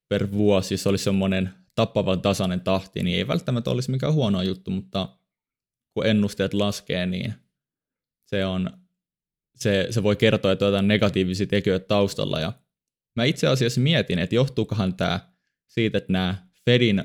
[0.09, 4.71] per vuosi, jos olisi semmoinen tappavan tasainen tahti, niin ei välttämättä olisi mikään huono juttu,
[4.71, 5.09] mutta
[5.93, 7.33] kun ennusteet laskee, niin
[8.29, 8.71] se, on,
[9.55, 12.39] se, se voi kertoa, että on negatiivisia tekijöitä taustalla.
[12.39, 12.53] Ja
[13.15, 15.19] mä itse asiassa mietin, että johtuukohan tämä
[15.67, 17.03] siitä, että nämä Fedin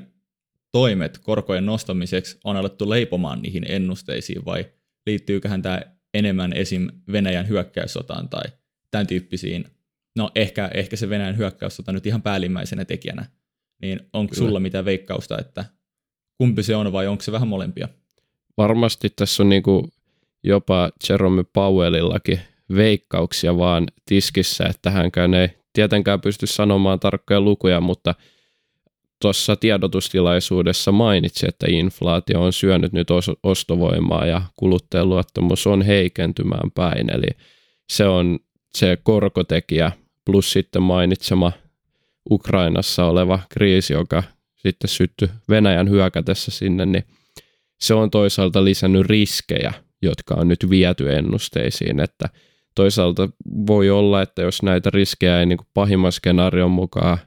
[0.71, 4.65] toimet korkojen nostamiseksi on alettu leipomaan niihin ennusteisiin, vai
[5.05, 5.81] liittyyköhän tämä
[6.13, 6.87] enemmän esim.
[7.11, 8.43] Venäjän hyökkäyssotaan tai
[8.91, 9.65] tämän tyyppisiin,
[10.15, 13.25] no ehkä, ehkä se Venäjän hyökkäyssota nyt ihan päällimmäisenä tekijänä,
[13.81, 14.47] niin onko Kyllä.
[14.47, 15.65] sulla mitään veikkausta, että
[16.37, 17.87] kumpi se on vai onko se vähän molempia?
[18.57, 19.89] Varmasti tässä on niinku
[20.45, 22.39] jopa Jerome Powellillakin
[22.75, 28.15] veikkauksia vaan tiskissä, että hänkään ei tietenkään pysty sanomaan tarkkoja lukuja, mutta
[29.21, 33.07] tuossa tiedotustilaisuudessa mainitsi, että inflaatio on syönyt nyt
[33.43, 37.27] ostovoimaa ja kuluttajan luottamus on heikentymään päin, eli
[37.89, 38.39] se on
[38.75, 39.91] se korkotekijä
[40.25, 41.51] plus sitten mainitsema
[42.31, 44.23] Ukrainassa oleva kriisi, joka
[44.55, 47.03] sitten syttyi Venäjän hyökätessä sinne, niin
[47.79, 52.29] se on toisaalta lisännyt riskejä, jotka on nyt viety ennusteisiin, että
[52.75, 53.29] toisaalta
[53.67, 57.17] voi olla, että jos näitä riskejä ei niin kuin pahimman skenaarion mukaan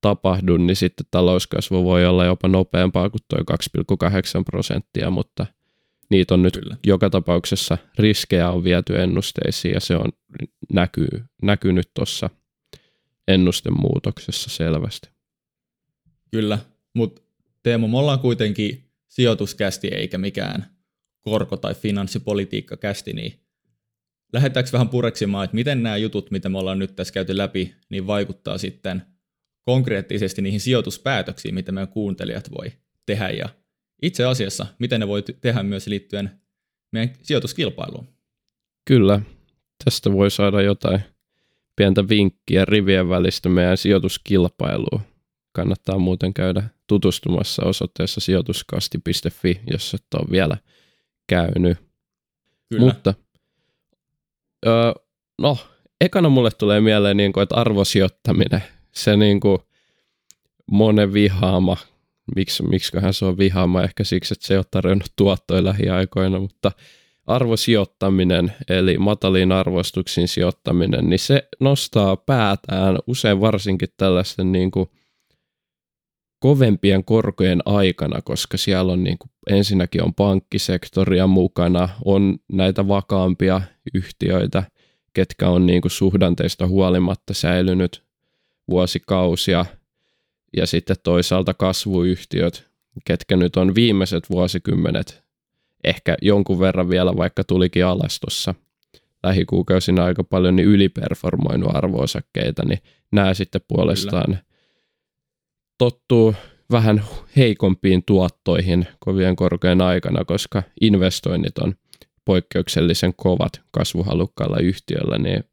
[0.00, 5.46] tapahdu, niin sitten talouskasvu voi olla jopa nopeampaa kuin tuo 2,8 prosenttia, mutta
[6.10, 6.76] niitä on nyt Kyllä.
[6.86, 10.12] joka tapauksessa riskejä on viety ennusteisiin ja se on
[10.72, 12.30] näkyy, näkynyt tuossa
[13.28, 15.08] ennusten muutoksessa selvästi.
[16.30, 16.58] Kyllä,
[16.94, 17.22] mutta
[17.62, 20.66] Teemu, me ollaan kuitenkin sijoituskästi eikä mikään
[21.22, 23.40] korko- tai finanssipolitiikka kästi, niin
[24.32, 28.06] lähdetäänkö vähän pureksimaan, että miten nämä jutut, mitä me ollaan nyt tässä käyty läpi, niin
[28.06, 29.02] vaikuttaa sitten
[29.62, 32.72] konkreettisesti niihin sijoituspäätöksiin, mitä meidän kuuntelijat voi
[33.06, 33.48] tehdä ja
[34.02, 36.30] itse asiassa, miten ne voi tehdä myös liittyen
[36.92, 38.08] meidän sijoituskilpailuun.
[38.88, 39.20] Kyllä,
[39.84, 41.00] tästä voi saada jotain
[41.76, 45.00] pientä vinkkiä rivien välistä meidän sijoituskilpailuun.
[45.52, 50.56] Kannattaa muuten käydä tutustumassa osoitteessa sijoituskasti.fi, jos et ole vielä
[51.32, 51.78] käynyt.
[52.68, 52.84] Kyllä.
[52.84, 53.14] Mutta
[54.66, 54.92] öö,
[55.38, 55.58] no,
[56.00, 59.58] ekana mulle tulee mieleen, niin kuin, että arvosijoittaminen, se niin kuin
[60.70, 61.76] monen vihaama,
[62.36, 66.72] miksi, miksiköhän se on vihaama, ehkä siksi, että se ei ole tarjonnut tuottoja lähiaikoina, mutta
[67.26, 74.88] arvosijoittaminen, eli mataliin arvostuksiin sijoittaminen, niin se nostaa päätään usein varsinkin tällaisten niin kuin
[76.42, 83.60] kovempien korkojen aikana, koska siellä on niin kuin, ensinnäkin on pankkisektoria mukana, on näitä vakaampia
[83.94, 84.62] yhtiöitä,
[85.12, 88.02] ketkä on niin kuin suhdanteista huolimatta säilynyt
[88.68, 89.66] vuosikausia,
[90.56, 92.68] ja sitten toisaalta kasvuyhtiöt,
[93.04, 95.22] ketkä nyt on viimeiset vuosikymmenet
[95.84, 98.54] ehkä jonkun verran vielä, vaikka tulikin alas tuossa
[99.22, 102.78] lähikuukausina aika paljon niin yliperformoinut arvoosakkeita, niin
[103.12, 104.51] nämä sitten puolestaan Kyllä.
[105.82, 106.34] Tottuu
[106.70, 107.04] vähän
[107.36, 111.74] heikompiin tuottoihin kovien korkean aikana, koska investoinnit on
[112.24, 115.44] poikkeuksellisen kovat kasvuhalukkailla yhtiöllä, niin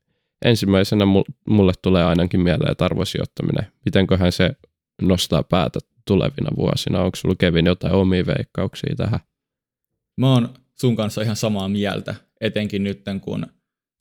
[0.45, 1.05] ensimmäisenä
[1.49, 3.67] mulle tulee ainakin mieleen arvosijoittaminen.
[3.85, 4.51] Mitenköhän se
[5.01, 7.01] nostaa päätä tulevina vuosina?
[7.01, 9.19] Onko sulla Kevin jotain omia veikkauksia tähän?
[10.17, 13.45] Mä oon sun kanssa ihan samaa mieltä, etenkin nyt kun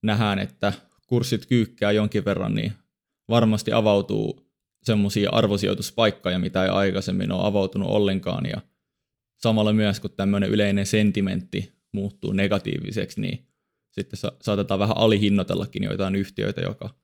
[0.03, 0.73] nähdään, että
[1.07, 2.73] kurssit kyykkää jonkin verran, niin
[3.29, 4.48] varmasti avautuu
[4.89, 8.47] semmoisia arvosijoituspaikkoja, mitä ei aikaisemmin ole avautunut ollenkaan.
[8.47, 8.61] Ja
[9.37, 13.49] samalla myös, kun tämmöinen yleinen sentimentti muuttuu negatiiviseksi, niin
[13.91, 16.95] sitten sa- saatetaan vähän alihinnoitellakin joitain yhtiöitä, joka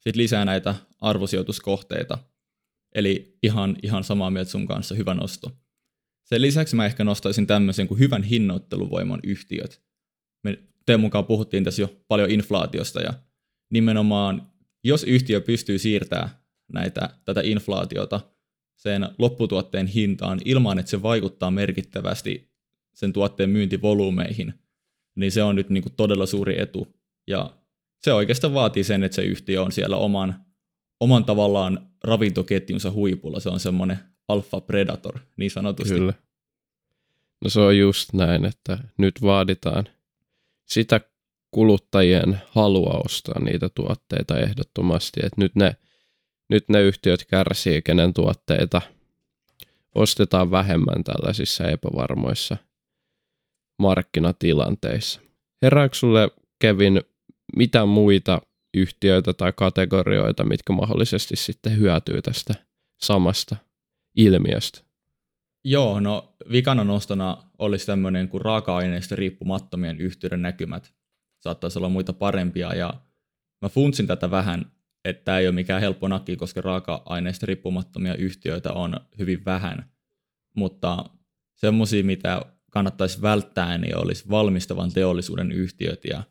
[0.00, 2.18] sitten lisää näitä arvosijoituskohteita.
[2.94, 5.50] Eli ihan, ihan samaa mieltä sun kanssa, hyvä nosto.
[6.24, 9.82] Sen lisäksi mä ehkä nostaisin tämmöisen kuin hyvän hinnoitteluvoiman yhtiöt.
[10.44, 13.14] Me Teemu mukaan puhuttiin tässä jo paljon inflaatiosta ja
[13.70, 14.52] nimenomaan
[14.84, 16.30] jos yhtiö pystyy siirtämään
[16.72, 18.20] näitä, tätä inflaatiota
[18.76, 22.50] sen lopputuotteen hintaan ilman, että se vaikuttaa merkittävästi
[22.94, 24.54] sen tuotteen myyntivolyymeihin,
[25.14, 26.96] niin se on nyt niin kuin todella suuri etu.
[27.26, 27.50] Ja
[28.02, 30.44] se oikeastaan vaatii sen, että se yhtiö on siellä oman,
[31.00, 33.40] oman tavallaan ravintoketjunsa huipulla.
[33.40, 33.98] Se on semmoinen
[34.28, 35.94] alfa predator, niin sanotusti.
[35.94, 36.12] Kyllä.
[37.44, 39.84] No se on just näin, että nyt vaaditaan
[40.64, 41.00] sitä
[41.50, 45.20] kuluttajien halua ostaa niitä tuotteita ehdottomasti.
[45.22, 45.76] Että nyt ne,
[46.50, 48.82] nyt ne yhtiöt kärsii, kenen tuotteita
[49.94, 52.56] ostetaan vähemmän tällaisissa epävarmoissa
[53.78, 55.20] markkinatilanteissa.
[55.62, 57.00] Herääkö sulle, Kevin,
[57.56, 58.42] mitä muita
[58.74, 62.54] yhtiöitä tai kategorioita, mitkä mahdollisesti sitten hyötyy tästä
[63.02, 63.56] samasta
[64.16, 64.80] ilmiöstä?
[65.64, 70.94] Joo, no vikana nostona olisi tämmöinen kuin raaka-aineista riippumattomien yhtiöiden näkymät.
[71.40, 72.94] Saattaisi olla muita parempia ja
[73.62, 74.72] mä funtsin tätä vähän,
[75.04, 79.90] että tämä ei ole mikään helppo nakki, koska raaka-aineista riippumattomia yhtiöitä on hyvin vähän.
[80.56, 81.04] Mutta
[81.56, 86.22] semmoisia, mitä kannattaisi välttää, niin olisi valmistavan teollisuuden yhtiöt ja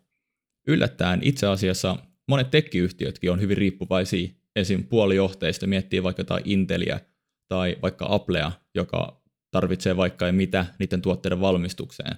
[0.67, 4.83] yllättäen itse asiassa monet tekkiyhtiötkin on hyvin riippuvaisia esim.
[4.83, 6.99] puolijohteista, miettii vaikka jotain Intelia
[7.47, 12.17] tai vaikka Applea, joka tarvitsee vaikka ja mitä niiden tuotteiden valmistukseen.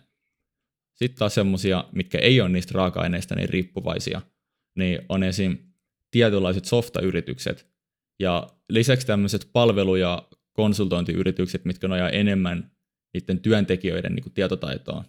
[0.96, 4.22] Sitten taas semmoisia, mitkä ei ole niistä raaka-aineista niin riippuvaisia,
[4.76, 5.58] niin on esim.
[6.15, 7.67] Tietynlaiset softayritykset
[8.19, 12.71] ja lisäksi tämmöiset palvelu- ja konsultointiyritykset, mitkä nojaa enemmän
[13.13, 15.04] niiden työntekijöiden niin kuin tietotaitoon.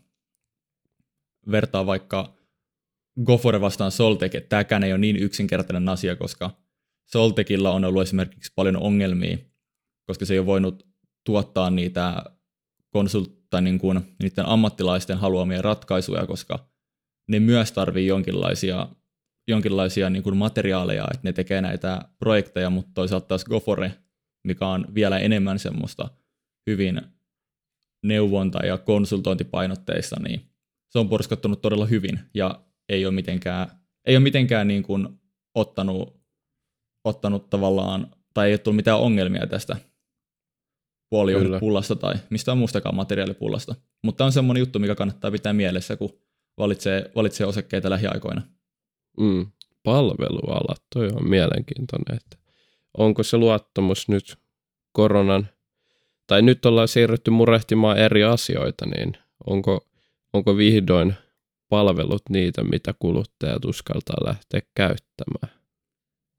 [1.50, 2.34] Vertaa vaikka
[3.24, 6.50] Gofore vastaan Soltek, että tämäkään ei ole niin yksinkertainen asia, koska
[7.12, 9.38] Soltekilla on ollut esimerkiksi paljon ongelmia,
[10.06, 10.86] koska se ei ole voinut
[11.24, 12.24] tuottaa niitä
[12.90, 16.68] konsultta, niin kuin, niiden ammattilaisten haluamia ratkaisuja, koska
[17.28, 18.88] ne myös tarvii jonkinlaisia,
[19.48, 23.92] jonkinlaisia niin kuin materiaaleja, että ne tekee näitä projekteja, mutta toisaalta taas Gofore,
[24.44, 26.08] mikä on vielä enemmän semmoista
[26.66, 27.00] hyvin
[28.06, 30.50] neuvonta- ja konsultointipainotteista, niin
[30.88, 33.68] se on porskattunut todella hyvin ja ei ole mitenkään,
[34.06, 35.08] ei ole mitenkään niin kuin
[35.54, 36.20] ottanut,
[37.04, 39.76] ottanut tavallaan, tai ei ole tullut mitään ongelmia tästä
[41.10, 43.74] puolijohdepullasta tai mistään muustakaan materiaalipullasta.
[44.04, 46.18] Mutta on semmoinen juttu, mikä kannattaa pitää mielessä, kun
[46.58, 48.42] valitsee, valitsee osakkeita lähiaikoina.
[49.20, 49.46] Mm,
[49.82, 52.36] palveluala, toi on mielenkiintoinen, että
[52.98, 54.38] onko se luottamus nyt
[54.92, 55.48] koronan,
[56.26, 59.12] tai nyt ollaan siirrytty murehtimaan eri asioita, niin
[59.46, 59.86] onko,
[60.32, 61.14] onko vihdoin
[61.68, 65.60] palvelut niitä, mitä kuluttajat uskaltaa lähteä käyttämään?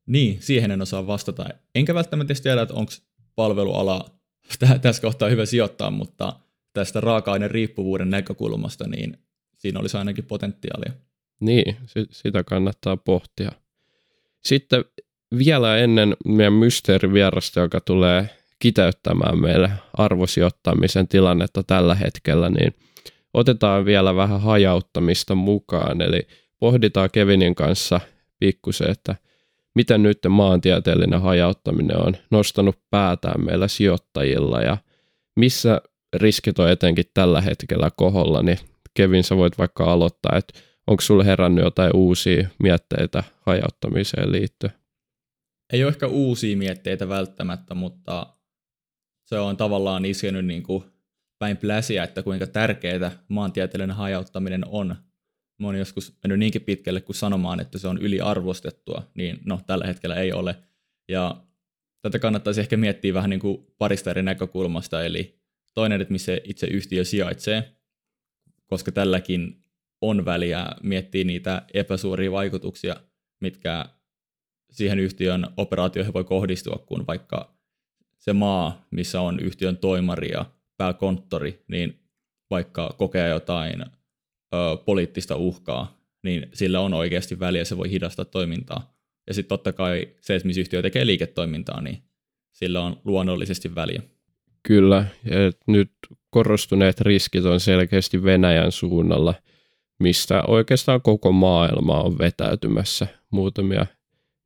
[0.06, 1.46] Niin, siihen en osaa vastata.
[1.76, 2.92] Enkä välttämättä tiedä, että onko
[3.36, 4.06] palveluala
[4.82, 6.40] tässä kohtaa hyvä sijoittaa, mutta
[6.74, 9.18] tästä raaka-aineen riippuvuuden näkökulmasta, niin
[9.58, 10.94] siinä olisi ainakin potentiaalia.
[11.40, 11.78] Niin,
[12.12, 13.52] sitä kannattaa pohtia.
[14.44, 14.86] Sitten
[15.38, 22.76] vielä ennen meidän mysteerivierasta, joka tulee kiteyttämään meille arvosijoittamisen tilannetta tällä hetkellä, niin
[23.34, 26.02] otetaan vielä vähän hajauttamista mukaan.
[26.02, 26.28] Eli
[26.60, 28.00] pohditaan Kevinin kanssa
[28.40, 29.16] pikkusen, että–
[29.78, 34.78] miten nyt maantieteellinen hajauttaminen on nostanut päätään meillä sijoittajilla ja
[35.36, 35.82] missä
[36.16, 38.58] riskit on etenkin tällä hetkellä koholla, niin
[38.94, 44.74] Kevin, sä voit vaikka aloittaa, että onko sulle herännyt jotain uusia mietteitä hajauttamiseen liittyen?
[45.74, 48.38] Ei ole ehkä uusia mietteitä välttämättä, mutta
[49.26, 50.84] se on tavallaan iskenyt niin kuin
[51.40, 54.96] päin pläsiä, että kuinka tärkeää maantieteellinen hajauttaminen on
[55.60, 59.88] mä oon joskus mennyt niinkin pitkälle kuin sanomaan, että se on yliarvostettua, niin no tällä
[59.88, 60.56] hetkellä ei ole.
[61.08, 61.44] Ja
[62.02, 65.40] tätä kannattaisi ehkä miettiä vähän niin kuin parista eri näkökulmasta, eli
[65.74, 67.72] toinen, että missä itse yhtiö sijaitsee,
[68.66, 69.62] koska tälläkin
[70.02, 72.96] on väliä miettiä niitä epäsuoria vaikutuksia,
[73.42, 73.86] mitkä
[74.72, 77.58] siihen yhtiön operaatioihin voi kohdistua, kun vaikka
[78.18, 80.46] se maa, missä on yhtiön toimari ja
[80.78, 82.00] pääkonttori, niin
[82.50, 88.98] vaikka kokee jotain ö, poliittista uhkaa, niin sillä on oikeasti väliä, se voi hidastaa toimintaa.
[89.28, 92.04] Ja sitten totta kai se, että missä yhtiö tekee liiketoimintaa, niin
[92.54, 94.02] sillä on luonnollisesti väliä.
[94.64, 95.92] Kyllä, ja nyt
[96.30, 99.34] korostuneet riskit on selkeästi Venäjän suunnalla,
[100.00, 103.86] mistä oikeastaan koko maailma on vetäytymässä muutamia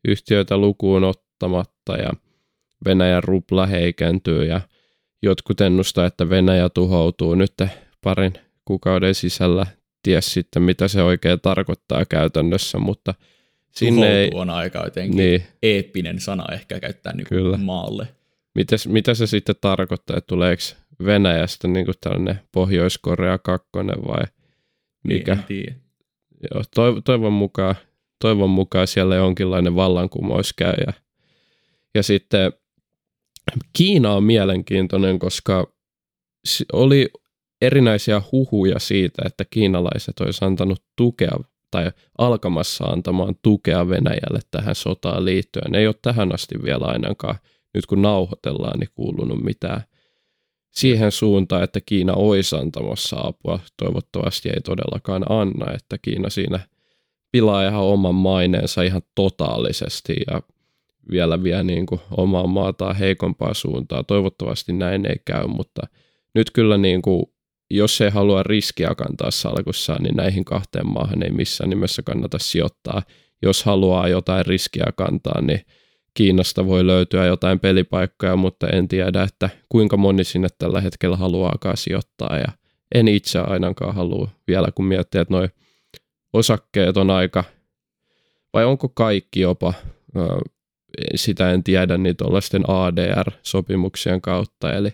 [0.07, 2.09] yhtiöitä lukuun ottamatta ja
[2.85, 4.61] Venäjän rupla heikentyy ja
[5.21, 7.53] jotkut ennustaa, että Venäjä tuhoutuu nyt
[8.03, 8.33] parin
[8.65, 9.65] kuukauden sisällä.
[10.03, 13.13] Ties sitten, mitä se oikein tarkoittaa käytännössä, mutta
[13.71, 14.31] sinne ei...
[14.33, 15.43] on aika jotenkin niin.
[15.63, 17.57] eeppinen sana ehkä käyttää niin Kyllä.
[17.57, 18.07] maalle.
[18.55, 20.61] Mites, mitä se sitten tarkoittaa, että tuleeko
[21.05, 24.23] Venäjästä niin kuin tällainen Pohjois-Korea kakkonen vai
[25.03, 25.37] mikä?
[25.49, 25.81] Niin, en
[26.53, 26.63] Joo,
[27.03, 27.75] toivon mukaan
[28.21, 30.73] toivon mukaan siellä jonkinlainen vallankumous käy.
[30.87, 30.93] Ja,
[31.95, 32.53] ja sitten
[33.73, 35.73] Kiina on mielenkiintoinen, koska
[36.73, 37.09] oli
[37.61, 41.37] erinäisiä huhuja siitä, että kiinalaiset olisi antanut tukea
[41.71, 45.75] tai alkamassa antamaan tukea Venäjälle tähän sotaan liittyen.
[45.75, 47.35] Ei ole tähän asti vielä ainakaan,
[47.73, 49.83] nyt kun nauhoitellaan, niin kuulunut mitään
[50.71, 53.59] siihen suuntaan, että Kiina olisi antamassa apua.
[53.77, 56.59] Toivottavasti ei todellakaan anna, että Kiina siinä–
[57.31, 60.41] pilaa ihan oman maineensa ihan totaalisesti ja
[61.11, 64.03] vielä vie niin kuin omaa maataan heikompaa suuntaa.
[64.03, 65.81] Toivottavasti näin ei käy, mutta
[66.35, 67.25] nyt kyllä niin kuin,
[67.69, 73.01] jos ei halua riskiä kantaa salkussa, niin näihin kahteen maahan ei missään nimessä kannata sijoittaa.
[73.41, 75.61] Jos haluaa jotain riskiä kantaa, niin
[76.13, 81.77] Kiinasta voi löytyä jotain pelipaikkoja, mutta en tiedä, että kuinka moni sinne tällä hetkellä haluaakaan
[81.77, 82.37] sijoittaa.
[82.37, 82.51] Ja
[82.95, 85.49] en itse ainakaan halua vielä, kun miettii, että noin
[86.33, 87.43] osakkeet on aika,
[88.53, 89.73] vai onko kaikki jopa,
[91.15, 94.93] sitä en tiedä, niin tuollaisten ADR-sopimuksien kautta, eli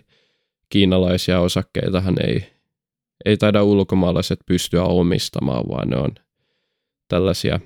[0.68, 2.46] kiinalaisia osakkeitahan ei,
[3.24, 6.14] ei taida ulkomaalaiset pystyä omistamaan, vaan ne on
[7.08, 7.60] tällaisia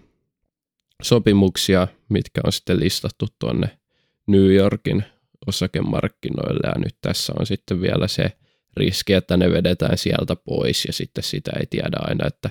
[1.03, 3.79] sopimuksia, mitkä on sitten listattu tuonne
[4.27, 5.05] New Yorkin
[5.47, 8.33] osakemarkkinoille, ja nyt tässä on sitten vielä se
[8.77, 12.51] riski, että ne vedetään sieltä pois, ja sitten sitä ei tiedä aina, että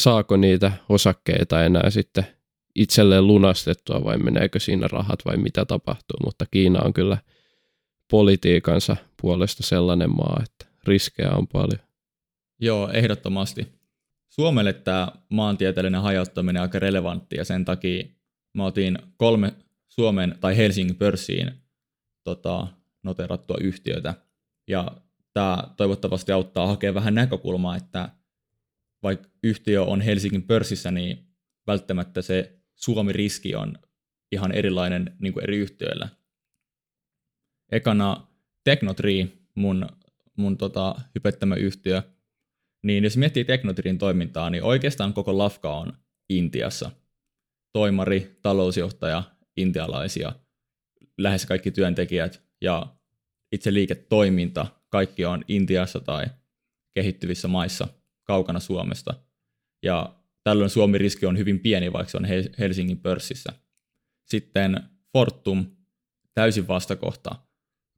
[0.00, 2.26] saako niitä osakkeita enää sitten
[2.74, 7.18] itselleen lunastettua vai meneekö siinä rahat vai mitä tapahtuu, mutta Kiina on kyllä
[8.10, 11.80] politiikansa puolesta sellainen maa, että riskejä on paljon.
[12.60, 13.66] Joo, ehdottomasti.
[14.34, 18.04] Suomelle tämä maantieteellinen hajauttaminen on aika relevantti ja sen takia
[18.54, 19.54] mä otin kolme
[19.88, 21.52] Suomen tai Helsingin pörssiin
[22.24, 22.66] tota,
[23.02, 24.14] noterattua yhtiötä
[24.68, 24.96] ja
[25.32, 28.08] tämä toivottavasti auttaa hakemaan vähän näkökulmaa, että
[29.02, 31.26] vaikka yhtiö on Helsingin pörssissä, niin
[31.66, 33.78] välttämättä se Suomi-riski on
[34.32, 36.08] ihan erilainen niin kuin eri yhtiöillä.
[37.72, 38.26] Ekana
[38.64, 39.86] Technotree, mun,
[40.36, 42.02] mun tota, hypettämä yhtiö,
[42.84, 45.92] niin jos miettii Technotreein toimintaa, niin oikeastaan koko Lafka on
[46.28, 46.90] Intiassa.
[47.72, 49.22] Toimari, talousjohtaja,
[49.56, 50.32] intialaisia,
[51.18, 52.86] lähes kaikki työntekijät ja
[53.52, 56.24] itse liiketoiminta, kaikki on Intiassa tai
[56.94, 57.88] kehittyvissä maissa–
[58.24, 59.14] kaukana Suomesta.
[59.82, 62.26] Ja tällöin Suomi-riski on hyvin pieni, vaikka se on
[62.58, 63.52] Helsingin pörssissä.
[64.24, 64.80] Sitten
[65.12, 65.66] Fortum,
[66.34, 67.36] täysin vastakohta.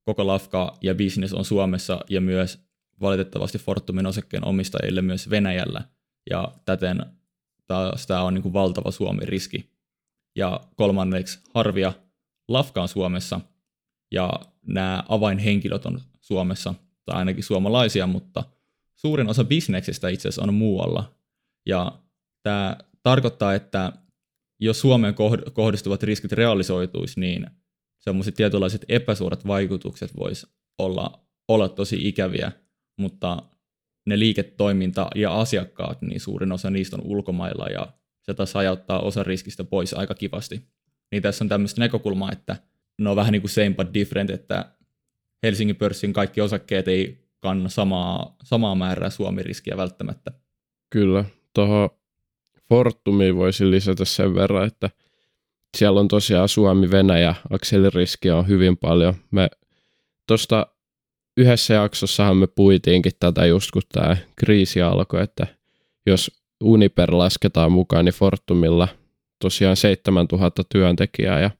[0.03, 2.65] Koko lafka ja business on Suomessa ja myös
[3.01, 5.85] valitettavasti Fortumin osakkeen omistajille myös Venäjällä.
[6.31, 7.07] Ja täten
[7.67, 9.71] taas tämä on niin kuin valtava Suomi-riski.
[10.37, 11.93] Ja kolmanneksi Harvia,
[12.49, 13.41] Lafka on Suomessa
[14.13, 14.31] ja
[14.67, 18.44] nämä avainhenkilöt on Suomessa, tai ainakin suomalaisia, mutta
[18.97, 21.15] suurin osa bisneksestä itse asiassa on muualla.
[21.67, 21.99] Ja
[22.42, 23.92] tämä tarkoittaa, että
[24.61, 25.15] jos Suomeen
[25.53, 27.47] kohdistuvat riskit realisoituisi, niin
[27.99, 30.47] semmoiset tietynlaiset epäsuorat vaikutukset vois
[30.79, 32.53] olla, olla tosi ikäviä,
[32.97, 33.42] mutta
[34.07, 37.92] ne liiketoiminta ja asiakkaat, niin suurin osa niistä on ulkomailla ja
[38.23, 40.63] se taas hajauttaa osa riskistä pois aika kivasti.
[41.13, 42.57] Niin tässä on tämmöistä näkökulmaa, että
[42.99, 44.73] ne on vähän niin kuin same but different, että
[45.42, 50.33] Helsingin pörssin kaikki osakkeet ei kanna samaa, samaa määrää Suomi-riskiä välttämättä.
[50.90, 51.25] Kyllä,
[51.55, 51.90] tuohon
[52.69, 54.90] Fortumiin voisi lisätä sen verran, että
[55.77, 59.15] siellä on tosiaan Suomi-Venäjä, akseliriskiä on hyvin paljon.
[59.31, 59.49] Me
[60.29, 60.67] tuosta
[61.37, 65.47] yhdessä jaksossahan me puitiinkin tätä just kun tämä kriisi alkoi, että
[66.07, 66.31] jos
[66.65, 68.89] Uniper lasketaan mukaan, niin Fortumilla
[69.39, 71.51] tosiaan 7000 työntekijää ja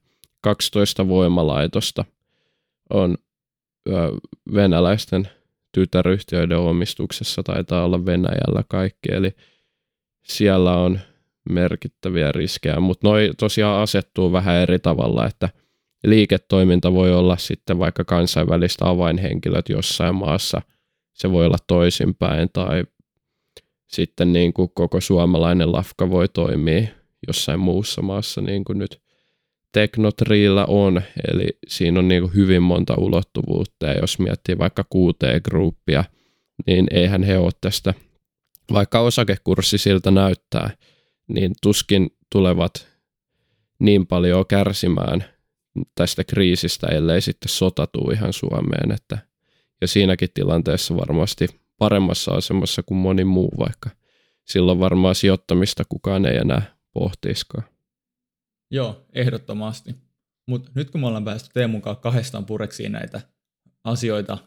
[0.41, 2.05] 12 voimalaitosta
[2.89, 3.17] on
[4.53, 5.27] venäläisten
[5.71, 7.43] tytäryhtiöiden omistuksessa.
[7.43, 9.31] Taitaa olla Venäjällä kaikki, eli
[10.23, 10.99] siellä on
[11.49, 15.49] merkittäviä riskejä, mutta noi tosiaan asettuu vähän eri tavalla, että
[16.03, 20.61] liiketoiminta voi olla sitten vaikka kansainvälistä avainhenkilöt jossain maassa,
[21.13, 22.83] se voi olla toisinpäin tai
[23.87, 26.87] sitten niin kuin koko suomalainen lafka voi toimia
[27.27, 29.01] jossain muussa maassa niin kuin nyt
[29.71, 36.03] Teknotriillä on, eli siinä on niin kuin hyvin monta ulottuvuutta, ja jos miettii vaikka QT-gruppia,
[36.67, 37.93] niin eihän he ole tästä,
[38.73, 40.69] vaikka osakekurssi siltä näyttää,
[41.27, 42.87] niin tuskin tulevat
[43.79, 45.25] niin paljon kärsimään
[45.95, 49.17] tästä kriisistä, ellei sitten sota tuu ihan Suomeen, että
[49.81, 51.47] ja siinäkin tilanteessa varmasti
[51.77, 53.89] paremmassa asemassa kuin moni muu, vaikka
[54.45, 57.63] silloin varmaan sijoittamista kukaan ei enää pohtiskaan.
[58.71, 59.95] Joo, ehdottomasti.
[60.47, 63.21] Mutta nyt kun me ollaan päästy Teemun kanssa kahdestaan pureksiin näitä
[63.83, 64.37] asioita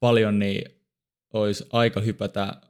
[0.00, 0.80] paljon, niin
[1.32, 2.60] olisi aika hypätä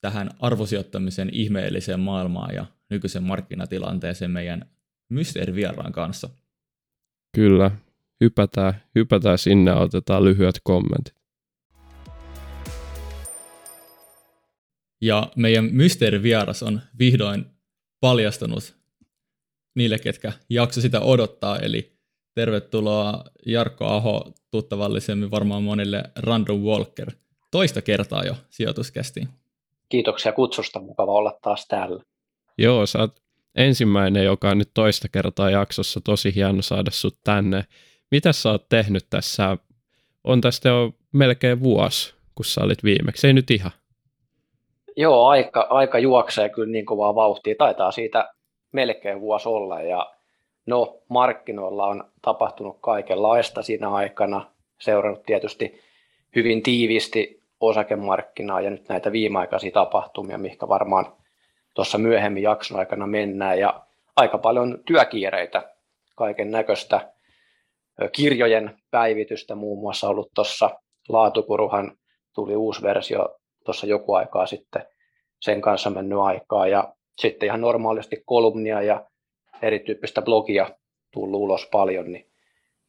[0.00, 4.70] tähän arvosijoittamisen ihmeelliseen maailmaan ja nykyisen markkinatilanteeseen meidän
[5.08, 6.28] mysteerivieraan kanssa.
[7.34, 7.70] Kyllä,
[8.20, 11.14] hypätään, hypätään sinne ja otetaan lyhyet kommentit.
[15.00, 17.46] Ja meidän mysteerivieras on vihdoin
[18.00, 18.76] paljastunut
[19.74, 21.58] niille, ketkä jakso sitä odottaa.
[21.58, 21.96] Eli
[22.34, 27.10] tervetuloa Jarkko Aho, tuttavallisemmin varmaan monille Random Walker.
[27.50, 29.28] Toista kertaa jo sijoituskästiin.
[29.88, 32.02] Kiitoksia kutsusta, mukava olla taas täällä.
[32.58, 33.23] Joo, sä oot
[33.54, 36.00] ensimmäinen, joka on nyt toista kertaa jaksossa.
[36.00, 37.64] Tosi hieno saada sut tänne.
[38.10, 39.56] Mitä sä oot tehnyt tässä?
[40.24, 43.26] On tästä jo melkein vuosi, kun sä olit viimeksi.
[43.26, 43.72] Ei nyt ihan.
[44.96, 47.54] Joo, aika, aika juoksee kyllä niin kovaa vauhtia.
[47.58, 48.34] Taitaa siitä
[48.72, 50.12] melkein vuosi olla ja
[50.66, 54.50] no markkinoilla on tapahtunut kaikenlaista siinä aikana,
[54.80, 55.80] seurannut tietysti
[56.36, 61.06] hyvin tiiviisti osakemarkkinaa ja nyt näitä viimeaikaisia tapahtumia, mihinkä varmaan
[61.74, 63.58] tuossa myöhemmin jakson aikana mennään.
[63.58, 65.74] Ja aika paljon työkiireitä,
[66.16, 67.12] kaiken näköistä.
[68.12, 70.70] Kirjojen päivitystä muun muassa ollut tuossa
[71.08, 71.96] Laatukuruhan
[72.34, 74.86] tuli uusi versio tuossa joku aikaa sitten,
[75.40, 76.66] sen kanssa mennyt aikaa.
[76.66, 79.06] Ja sitten ihan normaalisti kolumnia ja
[79.62, 80.70] erityyppistä blogia
[81.12, 82.30] tullut ulos paljon, niin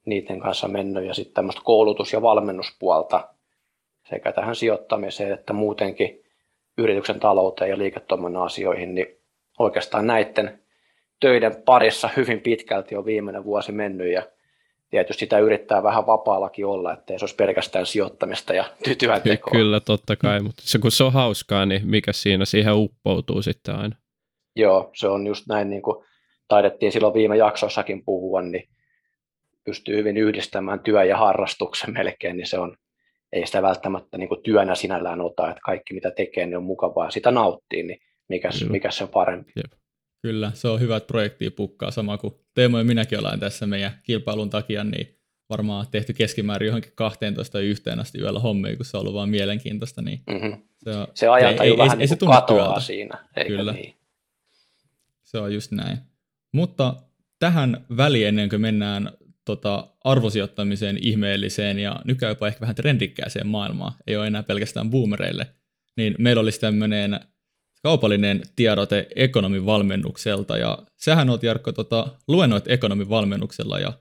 [0.06, 1.06] niiden kanssa mennyt.
[1.06, 3.30] Ja sitten tämmöistä koulutus- ja valmennuspuolta
[4.10, 6.25] sekä tähän sijoittamiseen että muutenkin
[6.78, 9.08] yrityksen talouteen ja liiketoiminnan asioihin, niin
[9.60, 10.60] oikeastaan näiden
[11.20, 14.24] töiden parissa hyvin pitkälti on viimeinen vuosi mennyt ja
[14.90, 18.66] tietysti sitä yrittää vähän vapaallakin olla, ettei se olisi pelkästään sijoittamista ja
[18.98, 19.52] työntekoa.
[19.60, 23.76] Kyllä, totta kai, mutta se, kun se on hauskaa, niin mikä siinä siihen uppoutuu sitten
[23.76, 23.96] aina?
[24.56, 26.06] Joo, se on just näin, niin kuin
[26.48, 28.70] taidettiin silloin viime jaksossakin puhua, niin
[29.66, 32.78] pystyy hyvin yhdistämään työ ja harrastuksen melkein, niin se on,
[33.36, 37.32] ei sitä välttämättä niin työnä sinällään ota, että kaikki mitä tekee, niin on mukavaa sitä
[37.32, 39.52] nauttii, niin mikä, mikä se on parempi.
[39.56, 39.72] Jep.
[40.22, 43.92] Kyllä, se on hyvä, että projektia pukkaa, sama kuin Teemo ja minäkin ollaan tässä meidän
[44.04, 45.20] kilpailun takia, niin
[45.50, 50.02] varmaan tehty keskimäärin johonkin 12 yhteen asti yöllä hommia, kun se on ollut vaan mielenkiintoista.
[50.02, 50.62] Niin mm-hmm.
[50.78, 53.74] Se, on, se ajantaju ei, vähän ei, niin ei, se katoaa siinä, eikö Kyllä.
[53.74, 53.96] niin?
[55.24, 55.98] Se on just näin.
[56.52, 56.96] Mutta
[57.40, 59.12] tähän väliin ennen kuin mennään
[59.46, 65.48] tota, arvosijoittamiseen ihmeelliseen ja nykyään jopa ehkä vähän trendikkääseen maailmaan, ei ole enää pelkästään boomereille,
[65.98, 67.20] niin meillä olisi tämmöinen
[67.84, 73.94] kaupallinen tiedote ekonomin valmennukselta, ja sähän oot Jarkko tota, luennoit ekonomin valmennuksella, ja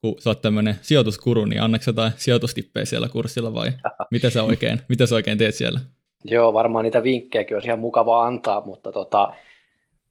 [0.00, 3.72] kun sä oot tämmöinen sijoituskuru, niin annaks jotain sijoitustippejä siellä kurssilla vai
[4.10, 5.80] mitä sä oikein, mitä sä oikein teet siellä?
[6.24, 9.32] Joo, varmaan niitä vinkkejäkin olisi ihan mukava antaa, mutta tota,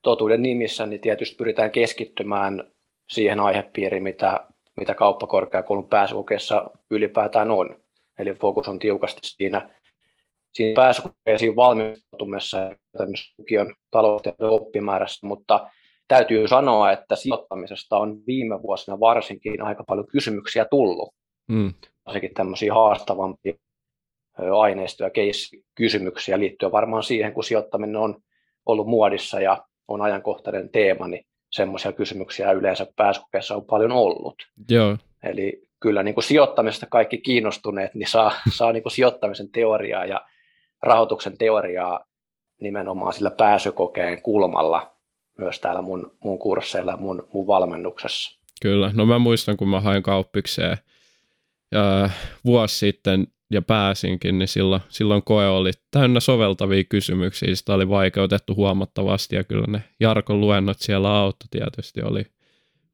[0.02, 2.64] totuuden nimissä niin tietysti pyritään keskittymään
[3.10, 4.48] siihen aihepiiriin, mitä,
[4.78, 7.76] mitä kauppakorkeakoulun pääsykokeessa ylipäätään on.
[8.20, 9.70] Eli fokus on tiukasti siinä,
[10.54, 12.76] siinä pääsykokeisiin valmistautumisessa ja
[13.38, 15.70] lukion talouteen oppimäärässä, mutta
[16.08, 21.14] täytyy sanoa, että sijoittamisesta on viime vuosina varsinkin aika paljon kysymyksiä tullut.
[21.48, 21.74] Mm.
[22.06, 23.54] Varsinkin tämmöisiä haastavampia
[24.58, 28.16] aineistoja, case-kysymyksiä liittyen varmaan siihen, kun sijoittaminen on
[28.66, 31.26] ollut muodissa ja on ajankohtainen teema, niin
[31.56, 34.36] semmoisia kysymyksiä yleensä pääsykokeessa on paljon ollut.
[34.70, 34.98] Joo.
[35.24, 40.22] Eli kyllä niin kuin sijoittamisesta kaikki kiinnostuneet niin saa, saa niin kuin sijoittamisen teoriaa ja
[40.82, 42.06] rahoituksen teoriaa
[42.62, 44.96] nimenomaan sillä pääsykokeen kulmalla
[45.38, 48.40] myös täällä mun, mun kursseilla mun, mun valmennuksessa.
[48.62, 50.78] Kyllä, no mä muistan, kun mä hain kauppikseen
[51.72, 52.10] ja
[52.46, 58.56] vuosi sitten ja pääsinkin, niin silloin, silloin koe oli täynnä soveltavia kysymyksiä, sitä oli vaikeutettu
[58.56, 62.26] huomattavasti ja kyllä ne Jarkon luennot siellä auto tietysti oli,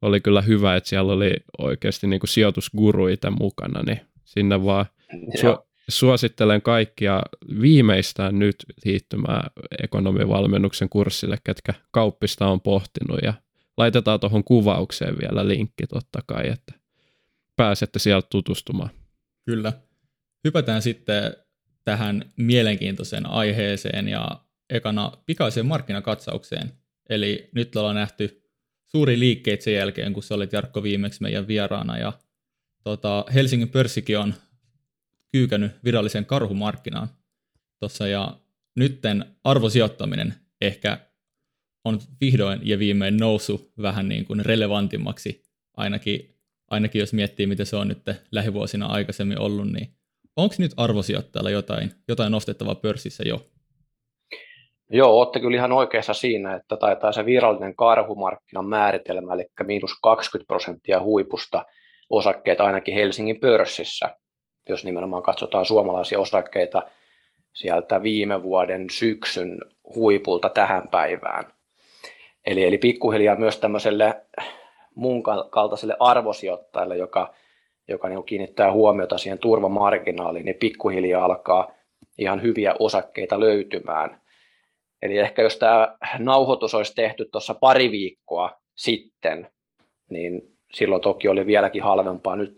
[0.02, 5.66] oli kyllä hyvä, että siellä oli oikeasti niin kuin sijoitusguruita mukana, niin sinne vaan su-
[5.90, 7.22] suosittelen kaikkia
[7.62, 9.50] viimeistään nyt liittymään
[9.84, 13.34] ekonomivalmennuksen kurssille, ketkä kauppista on pohtinut ja
[13.78, 16.74] laitetaan tuohon kuvaukseen vielä linkki totta kai, että
[17.56, 18.90] pääsette sieltä tutustumaan.
[19.46, 19.74] Kyllä.
[20.44, 21.36] Hypätään sitten
[21.84, 26.72] tähän mielenkiintoiseen aiheeseen ja ekana pikaiseen markkinakatsaukseen.
[27.10, 28.44] Eli nyt ollaan nähty
[28.86, 31.98] suuri liikkeet sen jälkeen, kun sä olit Jarkko viimeksi meidän vieraana.
[31.98, 32.14] Ja
[32.84, 34.34] tota, Helsingin pörssikin on
[35.32, 37.08] kyykännyt virallisen karhumarkkinaan
[37.80, 38.08] tuossa.
[38.08, 38.38] Ja
[38.76, 40.98] nytten arvosijoittaminen ehkä
[41.84, 45.44] on vihdoin ja viimein noussut vähän niin kuin relevantimmaksi,
[45.78, 46.36] ainakin,
[46.68, 49.96] ainakin jos miettii, mitä se on nyt lähivuosina aikaisemmin ollut, niin
[50.36, 53.40] onko nyt arvosijoittajalla jotain, jotain nostettavaa pörssissä jo?
[54.90, 60.48] Joo, olette kyllä ihan oikeassa siinä, että taitaa se virallinen karhumarkkinan määritelmä, eli miinus 20
[60.48, 61.66] prosenttia huipusta
[62.10, 64.16] osakkeita ainakin Helsingin pörssissä,
[64.70, 66.84] jos nimenomaan katsotaan suomalaisia osakkeita
[67.54, 69.58] sieltä viime vuoden syksyn
[69.96, 71.54] huipulta tähän päivään.
[72.46, 74.26] Eli, eli pikkuhiljaa myös tämmöiselle
[74.96, 77.34] mun kaltaiselle arvosijoittajalle, joka,
[77.92, 81.72] joka niin kiinnittää huomiota siihen turvamarginaaliin, niin pikkuhiljaa alkaa
[82.18, 84.22] ihan hyviä osakkeita löytymään.
[85.02, 89.48] Eli ehkä jos tämä nauhoitus olisi tehty tuossa pari viikkoa sitten,
[90.10, 90.42] niin
[90.74, 92.36] silloin toki oli vieläkin halvempaa.
[92.36, 92.58] Nyt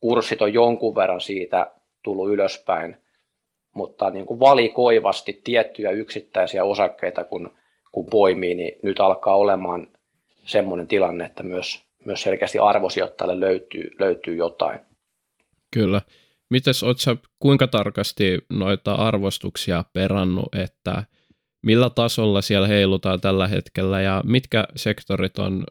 [0.00, 1.70] kurssit on jonkun verran siitä
[2.02, 2.96] tullut ylöspäin,
[3.74, 7.50] mutta niin kuin valikoivasti tiettyjä yksittäisiä osakkeita, kun,
[7.92, 9.86] kun poimii, niin nyt alkaa olemaan
[10.44, 14.80] semmoinen tilanne, että myös, myös selkeästi arvosijoittajalle löytyy, löytyy jotain.
[15.70, 16.00] Kyllä.
[16.50, 21.04] Mites oot sä kuinka tarkasti noita arvostuksia perannut, että
[21.62, 25.64] millä tasolla siellä heilutaan tällä hetkellä ja mitkä sektorit on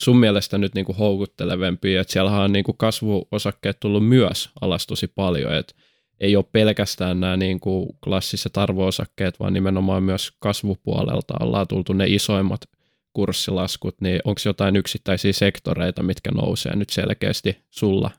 [0.00, 5.06] sun mielestä nyt niin kuin houkuttelevempia, että siellä on niin kasvuosakkeet tullut myös alas tosi
[5.06, 5.74] paljon, että
[6.20, 12.04] ei ole pelkästään nämä niin kuin klassiset arvoosakkeet, vaan nimenomaan myös kasvupuolelta ollaan tultu ne
[12.06, 12.60] isoimmat
[13.12, 18.10] kurssilaskut, niin onko jotain yksittäisiä sektoreita, mitkä nousee nyt selkeästi sulla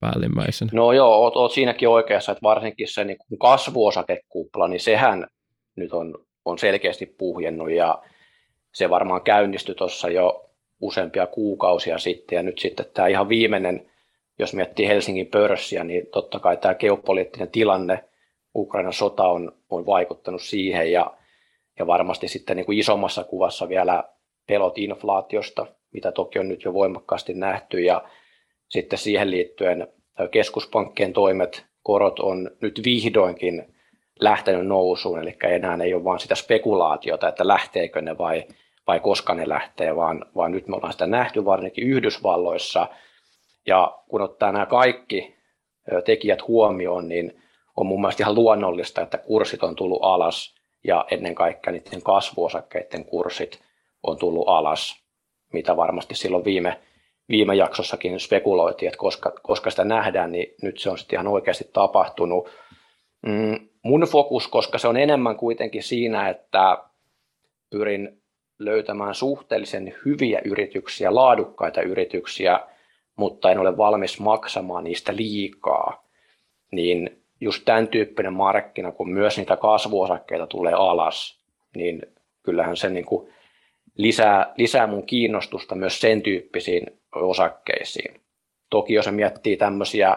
[0.00, 0.70] päällimmäisenä?
[0.74, 5.26] No joo, oot, oot siinäkin oikeassa, että varsinkin se niin kuin kasvuosakekupla, niin sehän
[5.76, 8.02] nyt on, on selkeästi puhjennut ja
[8.74, 10.50] se varmaan käynnistyi tuossa jo
[10.80, 13.90] useampia kuukausia sitten ja nyt sitten tämä ihan viimeinen,
[14.38, 18.04] jos miettii Helsingin pörssiä, niin totta kai tämä geopoliittinen tilanne,
[18.54, 21.16] Ukrainan sota on, on vaikuttanut siihen ja,
[21.82, 24.04] ja varmasti sitten niin kuin isommassa kuvassa vielä
[24.48, 27.80] pelot inflaatiosta, mitä toki on nyt jo voimakkaasti nähty.
[27.80, 28.04] Ja
[28.68, 29.88] sitten siihen liittyen
[30.30, 33.74] keskuspankkien toimet, korot on nyt vihdoinkin
[34.20, 38.44] lähtenyt nousuun, eli enää ei ole vain sitä spekulaatiota, että lähteekö ne vai
[38.86, 42.88] vai koska ne lähtee, vaan, vaan nyt me ollaan sitä nähty varsinkin Yhdysvalloissa.
[43.66, 45.36] Ja kun ottaa nämä kaikki
[46.04, 47.42] tekijät huomioon, niin
[47.76, 50.54] on mun mielestä ihan luonnollista, että kurssit on tullut alas
[50.84, 53.60] ja ennen kaikkea niiden kasvuosakkeiden kurssit
[54.02, 55.02] on tullut alas,
[55.52, 56.80] mitä varmasti silloin viime,
[57.28, 61.70] viime jaksossakin spekuloitiin, että koska, koska sitä nähdään, niin nyt se on sitten ihan oikeasti
[61.72, 62.48] tapahtunut.
[63.26, 66.78] Mm, mun fokus, koska se on enemmän kuitenkin siinä, että
[67.70, 68.22] pyrin
[68.58, 72.60] löytämään suhteellisen hyviä yrityksiä, laadukkaita yrityksiä,
[73.16, 76.04] mutta en ole valmis maksamaan niistä liikaa,
[76.72, 81.40] niin just tämän tyyppinen markkina, kun myös niitä kasvuosakkeita tulee alas,
[81.76, 82.02] niin
[82.42, 83.28] kyllähän se niin kuin
[83.96, 88.20] lisää, lisää mun kiinnostusta myös sen tyyppisiin osakkeisiin.
[88.70, 90.16] Toki jos miettii tämmöisiä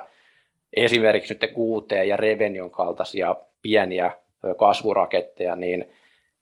[0.76, 4.12] esimerkiksi nyt QT ja Revenion kaltaisia pieniä
[4.58, 5.86] kasvuraketteja, niin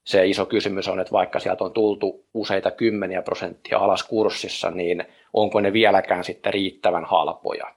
[0.04, 5.06] se iso kysymys on, että vaikka sieltä on tultu useita kymmeniä prosenttia alas kurssissa, niin
[5.34, 7.76] onko ne vieläkään sitten riittävän halpoja.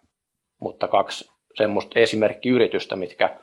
[0.60, 3.36] Mutta kaksi semmoista esimerkkiyritystä, mitkä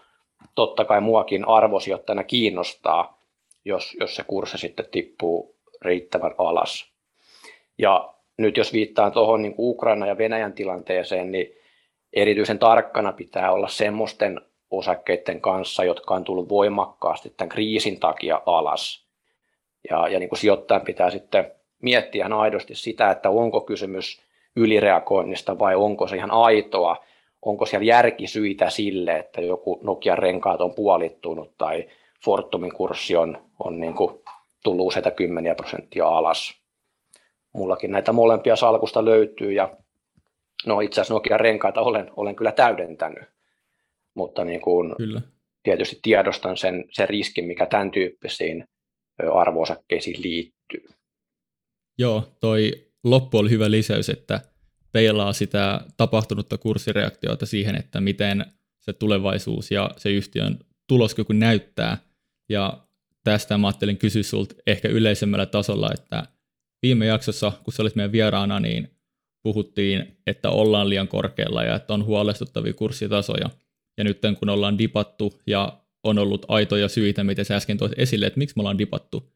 [0.55, 3.19] totta kai muakin arvosijoittajana kiinnostaa,
[3.65, 6.93] jos, jos se kurssi sitten tippuu riittävän alas.
[7.77, 11.55] Ja nyt jos viittaan tuohon niin Ukraina ja Venäjän tilanteeseen, niin
[12.13, 14.41] erityisen tarkkana pitää olla semmoisten
[14.71, 19.05] osakkeiden kanssa, jotka on tullut voimakkaasti tämän kriisin takia alas.
[19.89, 21.51] Ja, ja niin kuin sijoittajan pitää sitten
[21.81, 24.21] miettiä ihan aidosti sitä, että onko kysymys
[24.55, 27.03] ylireagoinnista vai onko se ihan aitoa,
[27.45, 31.89] onko siellä järkisyitä sille, että joku Nokian renkaat on puolittunut tai
[32.25, 34.19] Fortumin kurssi on, on niin kuin
[34.63, 36.53] tullut useita kymmeniä prosenttia alas.
[37.53, 39.77] Mullakin näitä molempia salkusta löytyy ja
[40.65, 43.33] no itse asiassa Nokian renkaita olen, olen kyllä täydentänyt
[44.13, 45.21] mutta niin kuin Kyllä.
[45.63, 48.65] tietysti tiedostan sen, sen riskin, mikä tämän tyyppisiin
[49.33, 50.85] arvoosakkeisiin liittyy.
[51.97, 52.71] Joo, toi
[53.03, 54.41] loppu oli hyvä lisäys, että
[54.93, 58.45] peilaa sitä tapahtunutta kurssireaktiota siihen, että miten
[58.79, 61.97] se tulevaisuus ja se yhtiön tuloskyky näyttää.
[62.49, 62.87] Ja
[63.23, 66.23] tästä mä ajattelin kysyä sulta ehkä yleisemmällä tasolla, että
[66.81, 68.89] viime jaksossa, kun sä olit meidän vieraana, niin
[69.43, 73.49] puhuttiin, että ollaan liian korkealla ja että on huolestuttavia kurssitasoja.
[73.97, 78.25] Ja nyt kun ollaan dipattu ja on ollut aitoja syitä, mitä sä äsken toit esille,
[78.25, 79.33] että miksi me ollaan dipattu,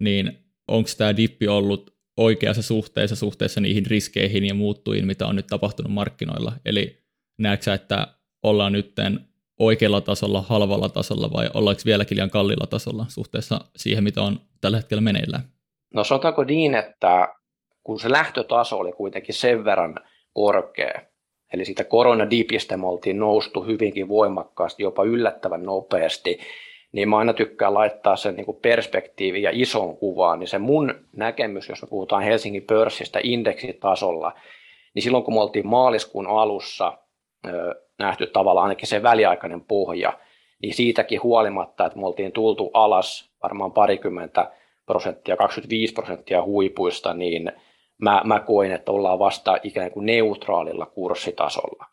[0.00, 0.38] niin
[0.68, 5.92] onko tämä dippi ollut oikeassa suhteessa suhteessa niihin riskeihin ja muuttuihin, mitä on nyt tapahtunut
[5.92, 6.52] markkinoilla.
[6.64, 6.98] Eli
[7.38, 8.06] näetkö että
[8.42, 8.94] ollaan nyt
[9.58, 14.76] oikealla tasolla, halvalla tasolla vai ollaanko vieläkin liian kallilla tasolla suhteessa siihen, mitä on tällä
[14.76, 15.42] hetkellä meneillään?
[15.94, 17.34] No sanotaanko niin, että
[17.82, 19.94] kun se lähtötaso oli kuitenkin sen verran
[20.32, 21.02] korkea,
[21.52, 26.38] eli siitä koronadipistä me oltiin noustu hyvinkin voimakkaasti, jopa yllättävän nopeasti,
[26.96, 31.68] niin mä aina tykkään laittaa sen niin perspektiivi ja ison kuvaan, niin se mun näkemys,
[31.68, 34.32] jos me puhutaan Helsingin pörssistä indeksitasolla,
[34.94, 36.98] niin silloin kun me oltiin maaliskuun alussa
[37.98, 40.18] nähty tavallaan ainakin se väliaikainen pohja,
[40.62, 44.50] niin siitäkin huolimatta, että me oltiin tultu alas varmaan parikymmentä
[44.86, 47.52] prosenttia, 25 prosenttia huipuista, niin
[47.98, 51.86] mä, mä koin, että ollaan vasta ikään kuin neutraalilla kurssitasolla.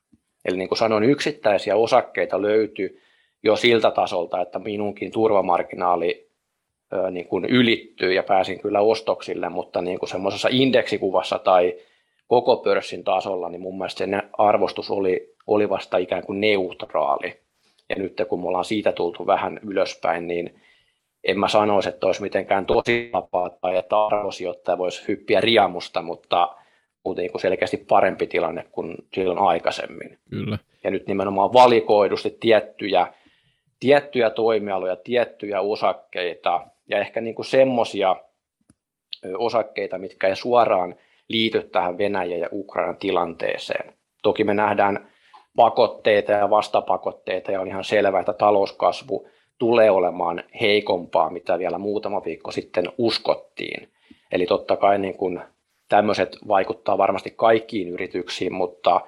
[0.46, 3.03] Eli niin kuin sanoin, yksittäisiä osakkeita löytyy
[3.44, 6.30] jo siltä tasolta, että minunkin turvamarginaali
[7.12, 11.76] niin kuin ylittyy ja pääsin kyllä ostoksille, mutta niin kuin semmoisessa indeksikuvassa tai
[12.28, 17.40] koko pörssin tasolla, niin mun mielestä se arvostus oli, oli vasta ikään kuin neutraali.
[17.90, 20.62] Ja nyt kun me ollaan siitä tultu vähän ylöspäin, niin
[21.24, 26.56] en mä sanoisi, että olisi mitenkään tosi vapaa tai että arvosijoittaja voisi hyppiä riamusta, mutta
[27.18, 30.18] niin kuin selkeästi parempi tilanne kuin silloin aikaisemmin.
[30.30, 30.58] Kyllä.
[30.84, 33.14] Ja nyt nimenomaan valikoidusti tiettyjä
[33.84, 38.16] tiettyjä toimialoja, tiettyjä osakkeita ja ehkä niin kuin semmoisia
[39.38, 40.96] osakkeita, mitkä ei suoraan
[41.28, 43.94] liity tähän Venäjän ja Ukrainan tilanteeseen.
[44.24, 45.12] Toki me nähdään
[45.56, 49.28] pakotteita ja vastapakotteita ja on ihan selvää, että talouskasvu
[49.60, 53.92] tulee olemaan heikompaa, mitä vielä muutama viikko sitten uskottiin.
[54.32, 55.42] Eli totta kai niin kuin
[55.90, 59.02] tämmöiset vaikuttaa varmasti kaikkiin yrityksiin, mutta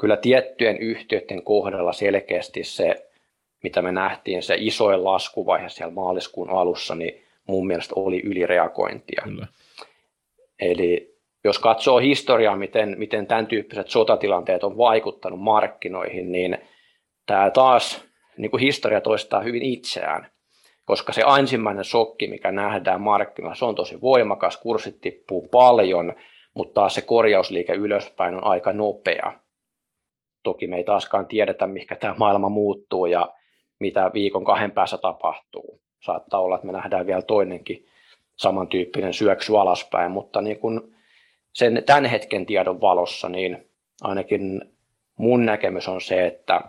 [0.00, 3.09] kyllä tiettyjen yhtiöiden kohdalla selkeästi se
[3.62, 9.22] mitä me nähtiin, se isoin laskuvaihe siellä maaliskuun alussa, niin mun mielestä oli ylireagointia.
[9.24, 9.46] Kyllä.
[10.60, 16.58] Eli jos katsoo historiaa, miten, miten tämän tyyppiset sotatilanteet on vaikuttanut markkinoihin, niin
[17.26, 18.04] tämä taas
[18.36, 20.26] niin kuin historia toistaa hyvin itseään,
[20.84, 26.14] koska se ensimmäinen shokki, mikä nähdään markkinoilla, se on tosi voimakas, kurssit tippuu paljon,
[26.54, 29.32] mutta taas se korjausliike ylöspäin on aika nopea.
[30.42, 33.34] Toki me ei taaskaan tiedetä, mikä tämä maailma muuttuu ja
[33.80, 35.80] mitä viikon kahden päässä tapahtuu.
[36.04, 37.86] Saattaa olla, että me nähdään vielä toinenkin
[38.36, 40.94] samantyyppinen syöksy alaspäin, mutta niin kun
[41.52, 43.68] sen tämän hetken tiedon valossa, niin
[44.02, 44.60] ainakin
[45.16, 46.60] mun näkemys on se, että,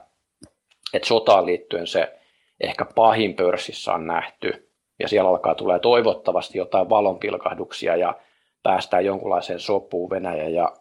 [0.93, 2.19] että sotaan liittyen se
[2.61, 8.15] ehkä pahin pörssissä on nähty, ja siellä alkaa tulee toivottavasti jotain valonpilkahduksia ja
[8.63, 10.73] päästään jonkunlaiseen sopuun Venäjän ja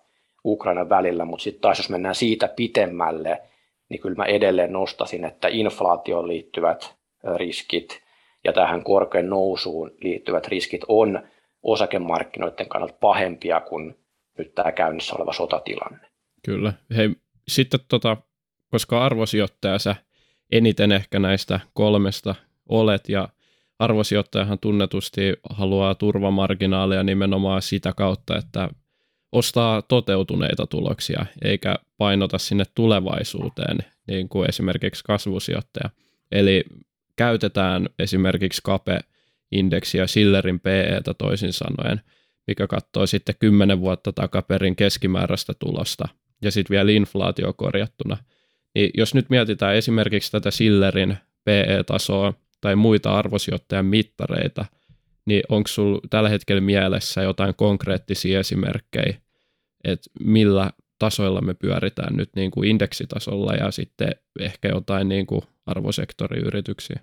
[0.44, 3.42] Ukrainan välillä, mutta sitten taas jos mennään siitä pitemmälle,
[3.90, 6.96] niin kyllä mä edelleen nostasin, että inflaatioon liittyvät
[7.36, 8.02] riskit
[8.44, 11.22] ja tähän korkean nousuun liittyvät riskit on
[11.62, 13.94] osakemarkkinoiden kannalta pahempia kuin
[14.38, 16.08] nyt tämä käynnissä oleva sotatilanne.
[16.44, 16.72] Kyllä.
[16.96, 17.10] Hei,
[17.48, 18.16] sitten tota,
[18.70, 19.96] koska arvosijoittaja sä
[20.52, 22.34] eniten ehkä näistä kolmesta
[22.68, 23.28] olet ja
[23.78, 28.68] arvosijoittajahan tunnetusti haluaa turvamarginaalia nimenomaan sitä kautta, että
[29.32, 35.90] ostaa toteutuneita tuloksia, eikä painota sinne tulevaisuuteen, niin kuin esimerkiksi kasvusijoittaja.
[36.32, 36.64] Eli
[37.16, 42.00] käytetään esimerkiksi KAPE-indeksiä Sillerin PEtä toisin sanoen,
[42.46, 46.08] mikä katsoo sitten 10 vuotta takaperin keskimääräistä tulosta
[46.42, 48.16] ja sitten vielä inflaatio korjattuna.
[48.74, 54.64] Niin jos nyt mietitään esimerkiksi tätä Sillerin PE-tasoa tai muita arvosijoittajan mittareita–
[55.26, 59.14] niin onko sinulla tällä hetkellä mielessä jotain konkreettisia esimerkkejä,
[59.84, 64.10] että millä tasoilla me pyöritään nyt niin kuin indeksitasolla ja sitten
[64.40, 67.00] ehkä jotain niin kuin arvosektoriyrityksiä?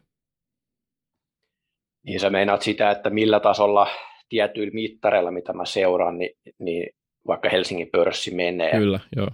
[2.05, 3.88] Niin sä meinaat sitä, että millä tasolla
[4.30, 6.89] tietyillä mittareilla, mitä mä seuraan, niin, niin
[7.28, 8.72] vaikka Helsingin pörssi menee.
[8.72, 9.28] Kyllä, joo.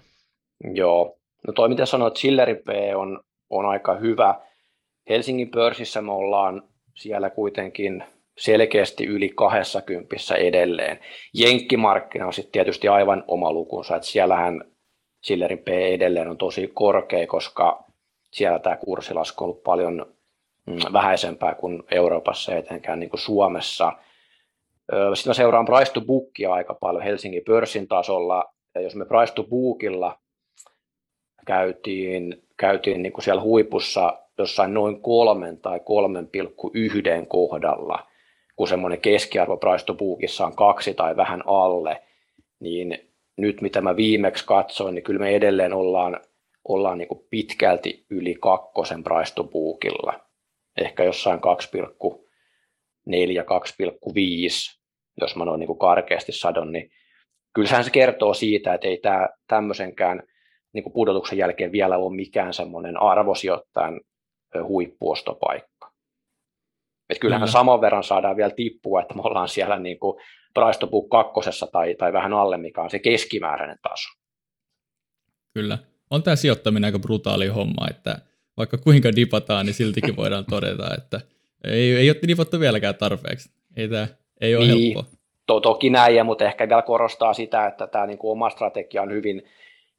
[0.74, 1.20] Joo.
[1.48, 4.42] No toi mitä sanoit, Sillerin P on, on aika hyvä.
[5.10, 6.64] Helsingin pörssissä me ollaan
[6.96, 8.04] siellä kuitenkin
[8.38, 11.00] selkeästi yli 20 edelleen.
[11.34, 14.64] Jenkkimarkkina on sitten tietysti aivan oma lukunsa, että siellähän
[15.24, 17.84] Sillerin P edelleen on tosi korkea, koska
[18.32, 20.06] siellä tämä kurssilasku on ollut paljon
[20.68, 23.94] mm, vähäisempää kuin Euroopassa etenkään niin kuin Suomessa.
[25.14, 29.34] Sitten mä seuraan price to bookia aika paljon Helsingin pörssin tasolla, ja jos me price
[29.34, 30.20] to bookilla
[31.46, 38.08] käytiin, käytiin niin kuin siellä huipussa jossain noin kolmen tai 3,1 kohdalla,
[38.56, 39.86] kun semmoinen keskiarvo Price
[40.46, 42.04] on kaksi tai vähän alle,
[42.60, 42.98] niin
[43.38, 46.20] nyt mitä mä viimeksi katsoin, niin kyllä me edelleen ollaan,
[46.68, 49.34] ollaan niin pitkälti yli kakkosen Price
[50.78, 51.44] Ehkä jossain 2,4,
[53.08, 54.80] 2,5,
[55.22, 56.92] jos mä noin niin karkeasti sadon, niin
[57.54, 60.24] kyllähän se kertoo siitä, että ei tämä tämmöisenkään
[60.74, 64.02] niin pudotuksen jälkeen vielä ole mikään semmoinen arvosijoittajan
[64.64, 65.73] huippuostopaikka.
[67.14, 67.52] Et kyllähän mm.
[67.52, 70.22] saman verran saadaan vielä tippua, että me ollaan siellä niin kuin
[70.54, 74.10] price to book kakkosessa tai, tai vähän alle, mikä on se keskimääräinen taso.
[75.54, 75.78] Kyllä.
[76.10, 78.18] On tämä sijoittaminen aika brutaali homma, että
[78.58, 81.22] vaikka kuinka dipataan, niin siltikin voidaan todeta, että
[81.64, 83.52] ei, ei ole dipattu vieläkään tarpeeksi.
[83.78, 84.08] Ei tämä
[84.42, 84.96] ei ole niin.
[84.96, 85.14] helppoa.
[85.46, 89.12] To, toki näin, mutta ehkä vielä korostaa sitä, että tämä niin kuin oma strategia on
[89.12, 89.44] hyvin,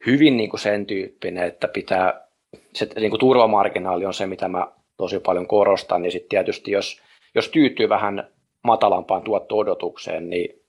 [0.06, 2.28] hyvin niin kuin sen tyyppinen, että pitää,
[2.74, 4.66] se niin kuin turvamarginaali on se, mitä mä
[4.96, 7.02] tosi paljon korostan, niin sitten tietysti jos,
[7.34, 8.28] jos tyytyy vähän
[8.62, 10.60] matalampaan tuotto-odotukseen, niin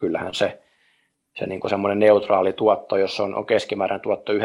[0.00, 0.62] kyllähän se,
[1.38, 4.36] se niin kuin semmoinen neutraali tuotto, jos on, on keskimääräinen tuotto 9-8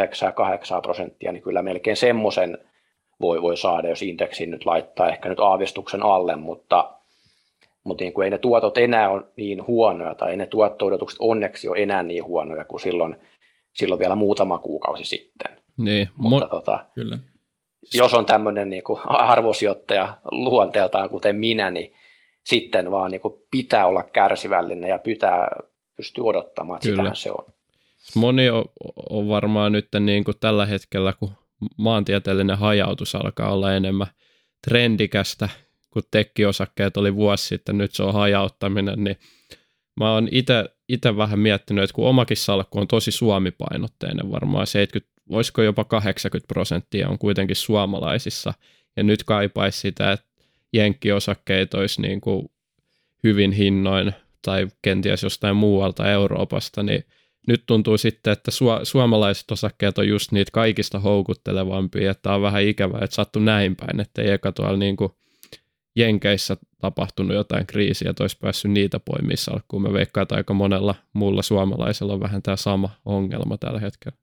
[0.82, 2.58] prosenttia, niin kyllä melkein semmoisen
[3.22, 6.94] voi, voi saada, jos indeksin nyt laittaa ehkä nyt aavistuksen alle, mutta,
[7.84, 11.68] mutta niin kuin ei ne tuotot enää ole niin huonoja, tai ei ne tuotto-odotukset onneksi
[11.68, 13.16] ole enää niin huonoja kuin silloin,
[13.74, 15.58] silloin vielä muutama kuukausi sitten.
[15.78, 17.18] Niin, mutta mo- tota, kyllä.
[17.94, 21.94] Jos on tämmöinen niin kuin arvosijoittaja luonteeltaan, kuten minä, niin
[22.44, 25.48] sitten vaan niin kuin pitää olla kärsivällinen ja pitää
[25.96, 27.46] pystyä odottamaan, että sitähän se on.
[28.16, 28.66] Moni on,
[29.10, 31.32] on varmaan nyt niin kuin tällä hetkellä, kun
[31.78, 34.08] maantieteellinen hajautus alkaa olla enemmän
[34.68, 35.50] trendikästä,
[35.94, 39.18] kun tekkiosakkeet oli vuosi sitten, nyt se on hajauttaminen, niin
[40.00, 40.28] mä oon
[40.88, 46.48] itse vähän miettinyt, että kun omakin salkku on tosi suomipainotteinen, varmaan 70, voisiko jopa 80
[46.48, 48.54] prosenttia on kuitenkin suomalaisissa,
[48.96, 50.26] ja nyt kaipaisi sitä, että
[50.74, 52.52] jenkkiosakkeita olisi niin kuin
[53.24, 57.04] hyvin hinnoin tai kenties jostain muualta Euroopasta, niin
[57.48, 62.64] nyt tuntuu sitten, että su- suomalaiset osakkeet on just niitä kaikista houkuttelevampia, että on vähän
[62.64, 65.12] ikävää, että sattu näin päin, että ei eka tuolla niin kuin
[65.96, 69.82] Jenkeissä tapahtunut jotain kriisiä, että olisi päässyt niitä poimissa alkuun.
[69.82, 74.18] Mä veikkaan, aika monella muulla suomalaisella on vähän tämä sama ongelma tällä hetkellä.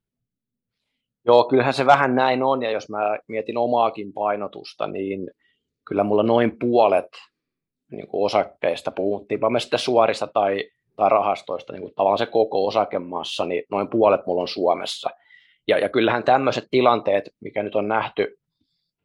[1.29, 5.31] Joo, kyllähän se vähän näin on, ja jos mä mietin omaakin painotusta, niin
[5.87, 7.07] kyllä mulla noin puolet
[7.91, 12.65] niin kuin osakkeista, puhuttiinpa me sitten suorista tai, tai rahastoista, niin kuin tavallaan se koko
[12.65, 15.09] osakemassa, niin noin puolet mulla on Suomessa.
[15.67, 18.37] Ja, ja kyllähän tämmöiset tilanteet, mikä nyt on nähty,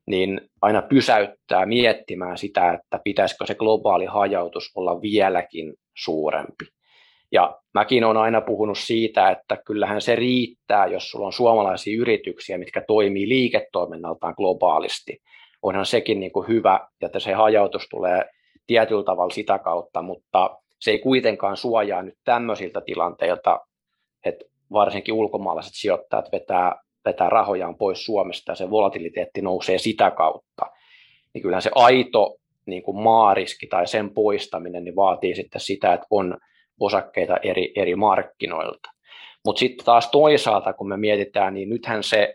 [0.06, 6.64] niin aina pysäyttää miettimään sitä, että pitäisikö se globaali hajautus olla vieläkin suurempi.
[7.32, 12.58] Ja mäkin olen aina puhunut siitä, että kyllähän se riittää, jos sulla on suomalaisia yrityksiä,
[12.58, 15.18] mitkä toimii liiketoiminnaltaan globaalisti
[15.64, 18.24] onhan sekin niin kuin hyvä, että se hajautus tulee
[18.66, 23.60] tietyllä tavalla sitä kautta, mutta se ei kuitenkaan suojaa nyt tämmöisiltä tilanteilta,
[24.24, 30.66] että varsinkin ulkomaalaiset sijoittajat vetää, vetää rahojaan pois Suomesta ja se volatiliteetti nousee sitä kautta.
[31.34, 36.06] Niin kyllähän se aito niin kuin maariski tai sen poistaminen niin vaatii sitten sitä, että
[36.10, 36.36] on
[36.80, 38.90] osakkeita eri, eri markkinoilta.
[39.44, 42.34] Mutta sitten taas toisaalta, kun me mietitään, niin nythän se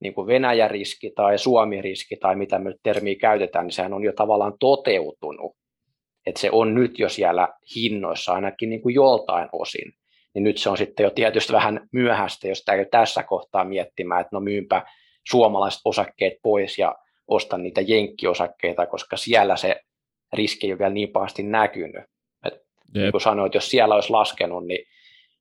[0.00, 4.54] niin kuin Venäjä-riski tai Suomi-riski tai mitä me termiä käytetään, niin sehän on jo tavallaan
[4.60, 5.56] toteutunut.
[6.26, 9.92] Että se on nyt jo siellä hinnoissa ainakin niin kuin joltain osin.
[10.34, 14.36] Niin nyt se on sitten jo tietysti vähän myöhäistä, jos täytyy tässä kohtaa miettimään, että
[14.36, 14.82] no myynpä
[15.28, 16.94] suomalaiset osakkeet pois ja
[17.28, 19.80] ostan niitä jenkkiosakkeita, koska siellä se
[20.32, 22.04] riski ei ole vielä niin pahasti näkynyt.
[22.88, 24.86] Et niin kuin sanoit, jos siellä olisi laskenut, niin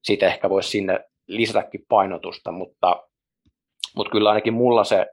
[0.04, 3.04] siitä ehkä voisi sinne lisätäkin painotusta, mutta
[3.96, 5.08] mutta kyllä ainakin mulla se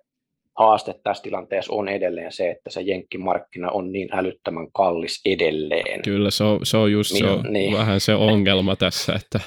[0.59, 6.03] haaste tässä tilanteessa on edelleen se, että se jenkkimarkkina on niin älyttömän kallis edelleen.
[6.03, 7.73] Kyllä se on, se on just niin, se on niin.
[7.73, 9.41] vähän se ongelma tässä, että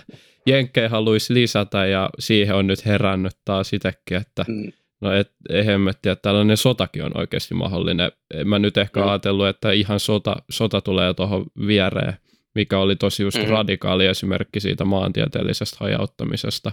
[0.47, 4.71] jenkkejä haluaisi lisätä ja siihen on nyt herännyt taas itsekin, että mm.
[5.01, 8.11] no et, ei hemmetti, että tällainen sotakin on oikeasti mahdollinen.
[8.33, 9.07] En mä nyt ehkä mm.
[9.07, 12.13] ajatellut, että ihan sota, sota tulee tuohon viereen,
[12.57, 13.49] mikä oli tosi just mm.
[13.49, 16.71] radikaali esimerkki siitä maantieteellisestä hajauttamisesta,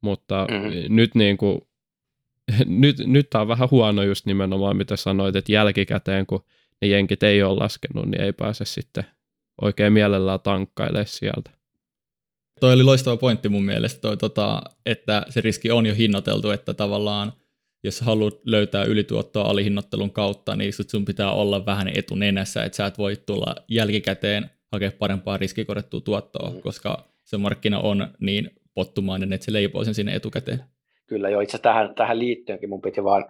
[0.00, 0.96] mutta mm.
[0.96, 1.60] nyt niin kuin
[2.66, 6.44] nyt, nyt tämä on vähän huono just nimenomaan, mitä sanoit, että jälkikäteen, kun
[6.82, 9.04] ne jenkit ei ole laskenut, niin ei pääse sitten
[9.62, 11.50] oikein mielellään tankkailemaan sieltä.
[12.60, 16.74] Toi oli loistava pointti mun mielestä, toi, tota, että se riski on jo hinnoiteltu, että
[16.74, 17.32] tavallaan
[17.84, 22.98] jos haluat löytää ylituottoa alihinnottelun kautta, niin sun pitää olla vähän etunenässä, että sä et
[22.98, 29.52] voi tulla jälkikäteen hakea parempaa riskikorrettua tuottoa, koska se markkina on niin pottumainen, että se
[29.52, 30.64] leipoo sen sinne etukäteen.
[31.06, 33.24] kyllä jo itse tähän, tähän liittyenkin mun piti vaan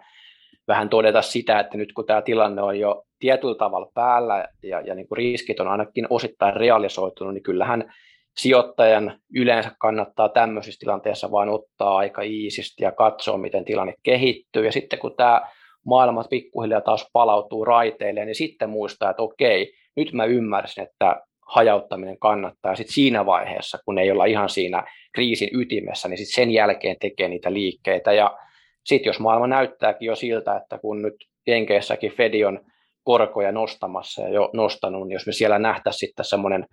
[0.67, 4.95] vähän todeta sitä, että nyt kun tämä tilanne on jo tietyllä tavalla päällä ja, ja
[4.95, 7.93] niin kuin riskit on ainakin osittain realisoitunut, niin kyllähän
[8.37, 14.65] sijoittajan yleensä kannattaa tämmöisissä tilanteissa vain ottaa aika iisisti ja katsoa, miten tilanne kehittyy.
[14.65, 15.41] Ja sitten kun tämä
[15.85, 21.21] maailma pikkuhiljaa taas palautuu raiteille, niin sitten muistaa, että okei, nyt mä ymmärsin, että
[21.55, 22.75] hajauttaminen kannattaa.
[22.75, 24.83] Sitten siinä vaiheessa, kun ei olla ihan siinä
[25.13, 28.13] kriisin ytimessä, niin sitten sen jälkeen tekee niitä liikkeitä.
[28.13, 28.37] Ja
[28.85, 31.15] sitten jos maailma näyttääkin jo siltä, että kun nyt
[31.47, 32.59] Jenkeissäkin Fedi on
[33.03, 36.65] korkoja nostamassa ja jo nostanut, niin jos me siellä nähtäisiin sitten semmoinen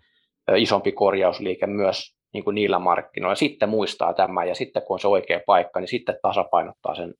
[0.56, 5.08] isompi korjausliike myös niin kuin niillä markkinoilla, sitten muistaa tämä ja sitten kun on se
[5.08, 7.14] oikea paikka, niin sitten tasapainottaa sen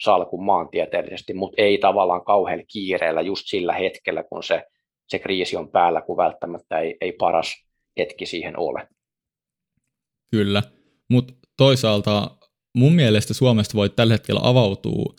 [0.00, 4.62] salkun maantieteellisesti, mutta ei tavallaan kauhean kiireellä just sillä hetkellä, kun se,
[5.06, 7.64] se kriisi on päällä, kun välttämättä ei, ei paras
[7.98, 8.88] hetki siihen ole.
[10.30, 10.62] Kyllä,
[11.10, 12.36] mutta toisaalta
[12.74, 15.14] mun mielestä Suomesta voi tällä hetkellä avautua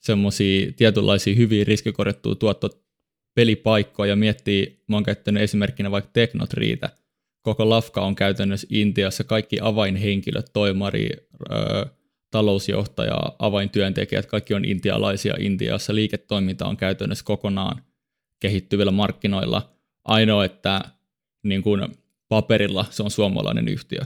[0.00, 4.12] semmoisia tietynlaisia hyviä riskikorjattuja tuottopelipaikkoja.
[4.12, 6.90] Ja miettii, mä oon käyttänyt esimerkkinä vaikka Teknotriitä,
[7.42, 11.08] koko Lafka on käytännössä Intiassa, kaikki avainhenkilöt, toimari,
[11.52, 11.84] öö,
[12.30, 17.82] talousjohtaja, avaintyöntekijät, kaikki on intialaisia Intiassa, liiketoiminta on käytännössä kokonaan
[18.40, 19.70] kehittyvillä markkinoilla.
[20.04, 20.80] Ainoa, että
[21.42, 21.86] niin kuin
[22.28, 24.00] paperilla se on suomalainen yhtiö.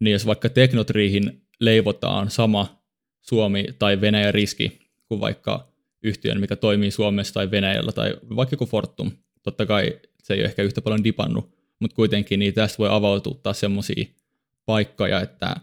[0.00, 2.82] Niin jos vaikka Teknotriihin leivotaan sama
[3.20, 4.78] Suomi tai Venäjä riski
[5.08, 5.68] kuin vaikka
[6.02, 9.10] yhtiön, mikä toimii Suomessa tai Venäjällä tai vaikka joku Fortum,
[9.42, 13.52] totta kai se ei ole ehkä yhtä paljon dipannut, mutta kuitenkin niin tästä voi avautua
[13.52, 14.04] semmoisia
[14.66, 15.56] paikkoja, että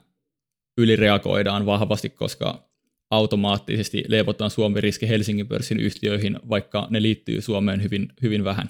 [0.77, 2.63] ylireagoidaan vahvasti, koska
[3.11, 8.69] automaattisesti leivotaan Suomi-riski Helsingin pörssin yhtiöihin, vaikka ne liittyy Suomeen hyvin, hyvin vähän.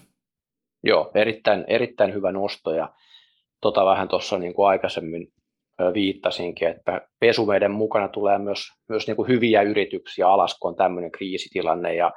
[0.84, 2.94] Joo, erittäin, erittäin hyvä nosto ja
[3.62, 5.28] tota vähän tuossa niin kuin aikaisemmin
[5.94, 8.60] viittasinkin, että pesuveiden mukana tulee myös,
[8.90, 12.12] myös niin kuin hyviä yrityksiä alas, kun on tämmöinen kriisitilanne ja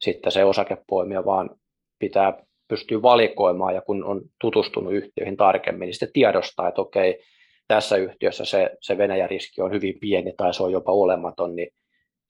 [0.00, 1.50] sitten se osakepoimia vaan
[1.98, 7.22] pitää pystyy valikoimaan ja kun on tutustunut yhtiöihin tarkemmin, niin sitten tiedostaa, että okei,
[7.68, 11.68] tässä yhtiössä se, se Venäjä-riski on hyvin pieni tai se on jopa olematon, niin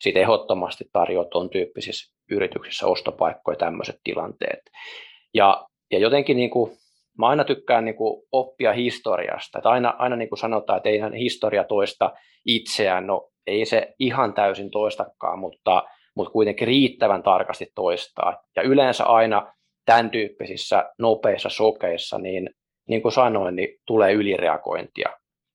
[0.00, 4.60] sitten ehdottomasti tarjoaa tuon tyyppisissä yrityksissä ostopaikkoja tämmöiset tilanteet.
[5.34, 6.72] Ja, ja jotenkin niin kuin,
[7.18, 11.00] mä aina tykkään niin kuin oppia historiasta, että aina, aina niin kuin sanotaan, että ei
[11.18, 12.12] historia toista
[12.46, 15.82] itseään, no ei se ihan täysin toistakaan, mutta,
[16.14, 18.42] mutta kuitenkin riittävän tarkasti toistaa.
[18.56, 19.52] Ja yleensä aina
[19.84, 22.50] tämän tyyppisissä nopeissa sokeissa, niin
[22.88, 25.08] niin kuin sanoin, niin tulee ylireagointia.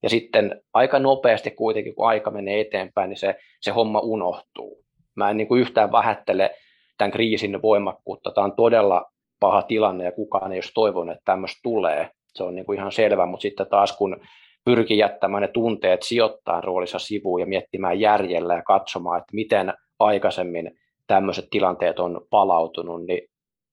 [0.04, 4.84] Ja sitten aika nopeasti kuitenkin, kun aika menee eteenpäin, niin se, se homma unohtuu.
[5.16, 6.56] Mä en niin kuin yhtään vähättele
[6.98, 8.32] tämän kriisin voimakkuutta.
[8.32, 9.06] Tämä on todella
[9.40, 12.10] paha tilanne ja kukaan ei olisi toivonut, että tämmöistä tulee.
[12.34, 14.18] Se on niin kuin ihan selvä, mutta sitten taas kun
[14.66, 20.72] pyrkii jättämään ne tunteet sijoittaa roolissa sivuun ja miettimään järjellä ja katsomaan, että miten aikaisemmin
[21.08, 23.22] tämmöiset tilanteet on palautunut, niin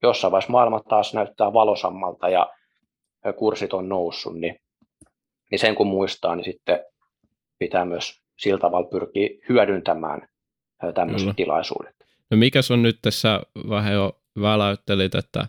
[0.03, 2.47] jossain vaiheessa maailma taas näyttää valosammalta ja
[3.37, 4.57] kurssit on noussut, niin,
[5.51, 6.81] niin sen kun muistaa, niin sitten
[7.59, 10.29] pitää myös sillä tavalla pyrkiä hyödyntämään
[10.95, 11.35] tämmöiset Kyllä.
[11.35, 11.95] tilaisuudet.
[12.31, 15.47] No mikä on nyt tässä vähän jo väläyttelit, että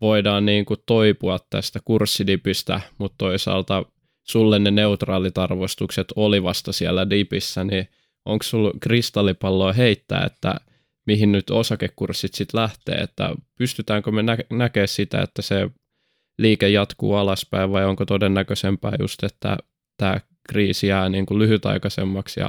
[0.00, 3.84] voidaan niin kuin toipua tästä kurssidipistä, mutta toisaalta
[4.22, 7.88] sulle ne neutraalit arvostukset oli vasta siellä dipissä, niin
[8.24, 10.54] onko sulla kristallipalloa heittää, että
[11.06, 15.70] mihin nyt osakekurssit sitten lähtee, että pystytäänkö me nä- näkemään sitä, että se
[16.38, 19.56] liike jatkuu alaspäin vai onko todennäköisempää just, että
[19.96, 22.48] tämä kriisi jää niin kuin lyhytaikaisemmaksi ja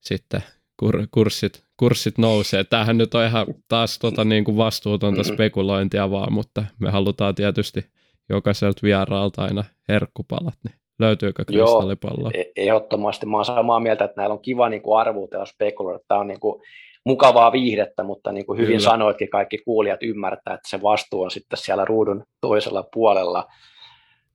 [0.00, 0.40] sitten
[0.82, 2.64] kur- kurssit, kurssit nousee.
[2.64, 5.34] Tämähän nyt on ihan taas tota niin kuin vastuutonta mm-hmm.
[5.34, 7.86] spekulointia vaan, mutta me halutaan tietysti
[8.28, 12.30] jokaiselta vieraalta aina herkkupalat, niin löytyykö kristallipalloa?
[12.34, 13.26] Joo, e-, ehdottomasti.
[13.26, 16.00] Mä oon samaa mieltä, että näillä on kiva niin kuin arvuutella spekuloida.
[16.08, 16.62] Tämä on niin kuin
[17.04, 18.90] mukavaa viihdettä, mutta niin kuin hyvin Kyllä.
[18.90, 23.46] sanoitkin, kaikki kuulijat ymmärtää, että se vastuu on sitten siellä ruudun toisella puolella.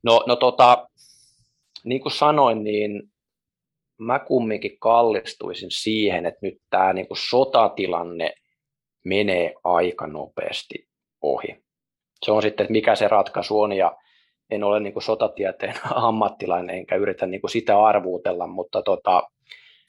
[0.04, 0.90] No, no tota,
[1.84, 3.04] niin kuin sanoin, niin
[3.98, 8.34] mä kumminkin kallistuisin siihen, että nyt tämä niin kuin sotatilanne
[9.06, 10.88] menee aika nopeasti
[11.22, 11.64] ohi.
[12.26, 13.98] Se on sitten, että mikä se ratkaisu on, ja
[14.50, 15.76] en ole niin kuin sotatieteen
[16.08, 19.24] ammattilainen, enkä yritä niin kuin sitä arvuutella, mutta tota,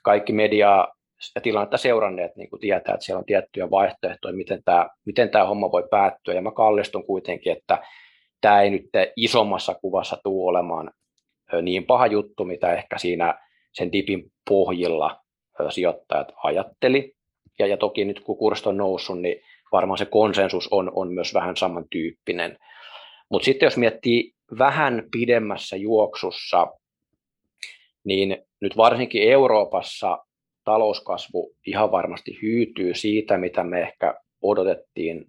[0.03, 0.89] kaikki media
[1.35, 5.47] ja tilannetta seuranneet niin kuin tietää, että siellä on tiettyjä vaihtoehtoja, miten tämä, miten tämä
[5.47, 6.35] homma voi päättyä.
[6.35, 7.79] Ja mä kallistun kuitenkin, että
[8.41, 10.91] tämä ei nyt isommassa kuvassa tule olemaan
[11.63, 13.39] niin paha juttu, mitä ehkä siinä
[13.73, 15.21] sen dipin pohjilla
[15.69, 17.13] sijoittajat ajatteli.
[17.59, 19.43] Ja, ja toki nyt kun kurssit on noussut, niin
[19.73, 22.59] varmaan se konsensus on, on myös vähän samantyyppinen.
[23.31, 26.67] Mutta sitten jos miettii vähän pidemmässä juoksussa,
[28.05, 30.19] niin nyt varsinkin Euroopassa
[30.65, 35.25] talouskasvu ihan varmasti hyytyy siitä, mitä me ehkä odotettiin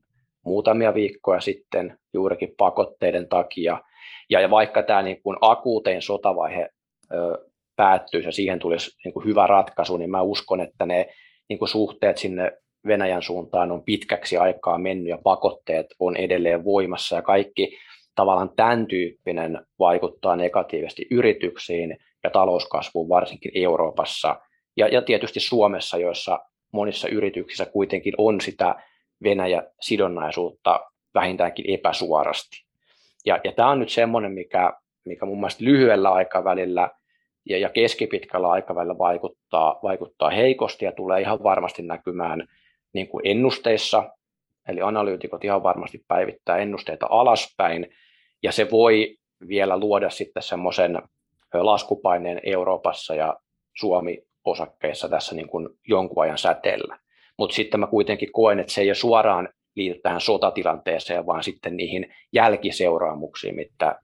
[0.46, 3.82] muutamia viikkoja sitten juurikin pakotteiden takia.
[4.30, 6.70] Ja, vaikka tämä niin kuin akuutein sotavaihe
[7.76, 11.08] päättyisi ja siihen tulisi niin kuin hyvä ratkaisu, niin mä uskon, että ne
[11.50, 12.52] niin kuin suhteet sinne
[12.88, 17.78] Venäjän suuntaan on pitkäksi aikaa mennyt ja pakotteet on edelleen voimassa ja kaikki
[18.16, 24.36] tavallaan tämän tyyppinen vaikuttaa negatiivisesti yrityksiin ja talouskasvuun varsinkin Euroopassa
[24.78, 26.40] ja, ja tietysti Suomessa, joissa
[26.72, 28.76] monissa yrityksissä kuitenkin on sitä
[29.24, 30.80] Venäjä-sidonnaisuutta
[31.14, 32.64] vähintäänkin epäsuorasti.
[33.26, 34.74] Ja, ja tämä on nyt semmoinen, mikä,
[35.06, 36.90] mikä mun mielestä lyhyellä aikavälillä
[37.46, 42.48] ja, ja keskipitkällä aikavälillä vaikuttaa, vaikuttaa heikosti ja tulee ihan varmasti näkymään
[42.94, 44.10] niin kuin ennusteissa,
[44.68, 47.88] eli analyytikot ihan varmasti päivittää ennusteita alaspäin,
[48.44, 49.18] ja se voi
[49.48, 51.02] vielä luoda sitten semmoisen
[51.54, 53.38] laskupaineen Euroopassa ja
[54.44, 57.00] Suomi-osakkeissa tässä niin kuin jonkun ajan säteellä.
[57.38, 61.78] Mutta sitten mä kuitenkin koen, että se ei ole suoraan liity tähän sotatilanteeseen, vaan sitten
[61.78, 64.00] niihin jälkiseuraamuksiin, mitä,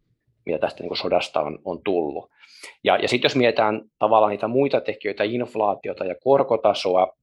[0.46, 2.30] mitä tästä niin kuin sodasta on, on tullut.
[2.84, 7.14] Ja, ja sitten jos mietitään tavallaan niitä muita tekijöitä, inflaatiota ja korkotasoa,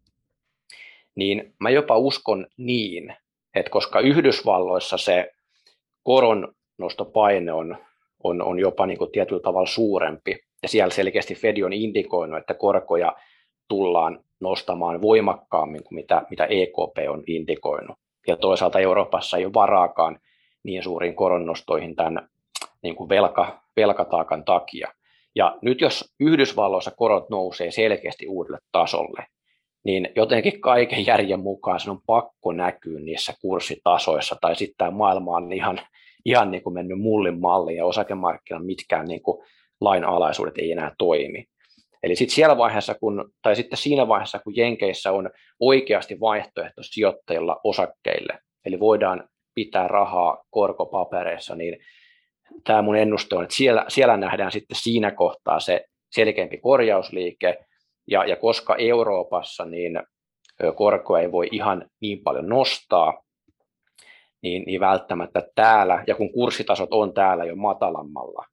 [1.16, 3.16] niin mä jopa uskon niin,
[3.54, 5.30] että koska Yhdysvalloissa se
[6.02, 7.76] koron nostopaine on,
[8.24, 12.54] on, on jopa niin kuin tietyllä tavalla suurempi, ja siellä selkeästi Fed on indikoinut, että
[12.54, 13.16] korkoja
[13.68, 17.98] tullaan nostamaan voimakkaammin kuin mitä, mitä EKP on indikoinut.
[18.26, 20.18] Ja toisaalta Euroopassa ei ole varaakaan
[20.62, 22.28] niin suuriin koronnostoihin tämän
[22.82, 24.88] niin kuin velka, velkataakan takia.
[25.34, 29.26] Ja nyt jos Yhdysvalloissa korot nousee selkeästi uudelle tasolle,
[29.84, 35.36] niin jotenkin kaiken järjen mukaan se on pakko näkyä niissä kurssitasoissa, tai sitten tämä maailma
[35.36, 35.80] on ihan,
[36.24, 39.44] ihan niin kuin mennyt mullin malliin, ja osakemarkkinan mitkään niin kuin
[39.84, 41.44] lainalaisuudet ei enää toimi.
[42.02, 45.30] Eli sitten siellä vaiheessa, kun, tai sitten siinä vaiheessa, kun Jenkeissä on
[45.60, 51.78] oikeasti vaihtoehto sijoittajilla osakkeille, eli voidaan pitää rahaa korkopapereissa, niin
[52.64, 57.58] tämä mun ennuste on, että siellä, siellä nähdään sitten siinä kohtaa se selkeämpi korjausliike,
[58.10, 60.02] ja, ja koska Euroopassa niin
[60.74, 63.22] korkoa ei voi ihan niin paljon nostaa,
[64.42, 68.46] niin, niin välttämättä täällä, ja kun kurssitasot on täällä jo matalammalla,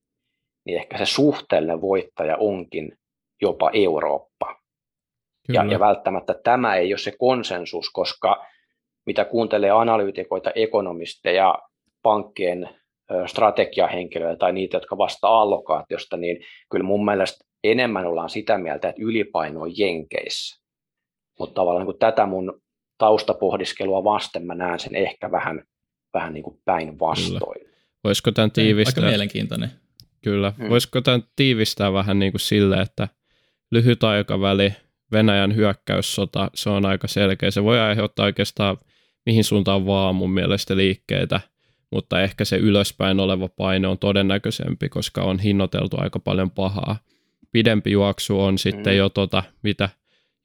[0.65, 2.97] niin ehkä se suhteellinen voittaja onkin
[3.41, 4.55] jopa Eurooppa.
[5.53, 8.45] Ja, ja välttämättä tämä ei ole se konsensus, koska
[9.05, 11.55] mitä kuuntelee analyytikoita, ekonomisteja,
[12.03, 12.69] pankkien
[13.25, 16.37] strategiahenkilöitä tai niitä, jotka vastaa allokaatiosta, niin
[16.71, 20.61] kyllä mun mielestä enemmän ollaan sitä mieltä, että ylipaino on jenkeissä.
[21.39, 22.61] Mutta tavallaan niin tätä mun
[22.97, 25.63] taustapohdiskelua vasten mä näen sen ehkä vähän,
[26.13, 27.61] vähän niin kuin päinvastoin.
[28.03, 29.01] Voisiko tämän tiivistää?
[29.01, 29.69] Aika mielenkiintoinen.
[30.23, 30.53] Kyllä.
[30.57, 30.69] Hmm.
[30.69, 33.07] Voisiko tämän tiivistää vähän niin kuin sille, että
[33.71, 34.73] lyhyt aikaväli
[35.11, 37.51] Venäjän hyökkäyssota, se on aika selkeä.
[37.51, 38.77] Se voi aiheuttaa oikeastaan
[39.25, 41.41] mihin suuntaan vaan mun mielestä liikkeitä,
[41.91, 46.97] mutta ehkä se ylöspäin oleva paine on todennäköisempi, koska on hinnoiteltu aika paljon pahaa.
[47.51, 48.97] Pidempi juoksu on sitten mm.
[48.97, 49.89] jo tota, mitä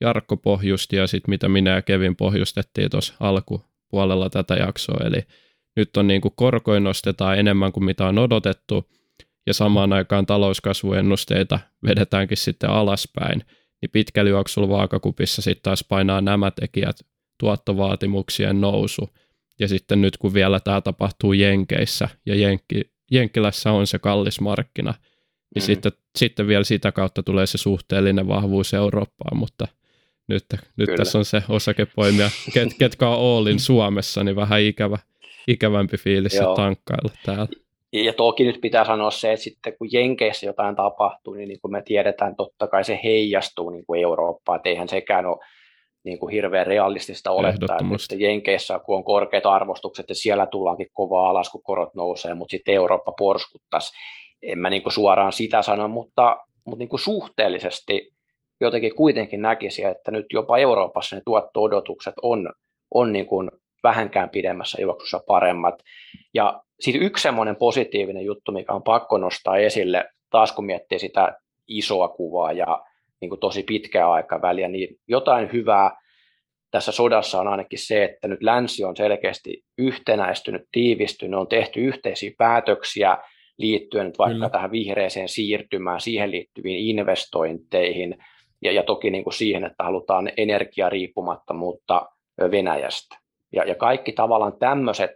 [0.01, 5.05] Jarkko pohjusti ja sitten mitä minä ja Kevin pohjustettiin tuossa alkupuolella tätä jaksoa.
[5.05, 5.23] Eli
[5.77, 8.91] nyt on niin kuin korkoin nostetaan enemmän kuin mitä on odotettu,
[9.47, 13.45] ja samaan aikaan talouskasvuennusteita vedetäänkin sitten alaspäin,
[13.83, 16.97] niin pitkällä juoksulla vaakakupissa sitten taas painaa nämä tekijät
[17.41, 19.11] tuottovaatimuksien nousu.
[19.59, 24.95] Ja sitten nyt kun vielä tämä tapahtuu Jenkeissä ja Jenkki, Jenkkilässä on se kallis markkina,
[25.55, 25.67] niin mm.
[25.67, 29.69] sitten, sitten vielä sitä kautta tulee se suhteellinen vahvuus Eurooppaan, mutta
[30.29, 30.45] nyt,
[30.77, 34.99] nyt tässä on se osakepoimia, ket, ketkä on Oolin Suomessa, niin vähän ikävä,
[35.49, 37.66] ikävämpi fiilis tankkailla täällä.
[38.05, 41.73] Ja toki nyt pitää sanoa se, että sitten kun Jenkeissä jotain tapahtuu, niin, niin kuin
[41.73, 45.39] me tiedetään, totta kai se heijastuu niin kuin Eurooppaan, että eihän sekään ole
[46.05, 51.31] niin kuin hirveän realistista olettaa, että Jenkeissä, kun on korkeat arvostukset, että siellä tullaankin kovaa
[51.31, 53.93] alas, kun korot nousee, mutta sitten Eurooppa porskuttaisi.
[54.43, 58.11] En mä niin kuin suoraan sitä sano, mutta, mutta niin kuin suhteellisesti
[58.61, 62.53] jotenkin kuitenkin näkisi, että nyt jopa Euroopassa ne tuotto-odotukset on,
[62.95, 63.51] on niin kuin
[63.89, 65.75] vähänkään pidemmässä juoksussa paremmat.
[66.35, 71.37] Ja sitten yksi semmoinen positiivinen juttu, mikä on pakko nostaa esille, taas kun miettii sitä
[71.69, 72.83] isoa kuvaa ja
[73.21, 75.91] niin kuin tosi pitkää aikaväliä, niin jotain hyvää
[76.71, 82.31] tässä sodassa on ainakin se, että nyt länsi on selkeästi yhtenäistynyt, tiivistynyt, on tehty yhteisiä
[82.39, 83.19] päätöksiä
[83.59, 84.51] liittyen nyt vaikka Kyllä.
[84.51, 88.17] tähän vihreeseen siirtymään, siihen liittyviin investointeihin
[88.63, 92.07] ja, ja toki niin kuin siihen, että halutaan energiariippumattomuutta
[92.51, 93.19] Venäjästä.
[93.53, 95.11] Ja, ja kaikki tavallaan tämmöiset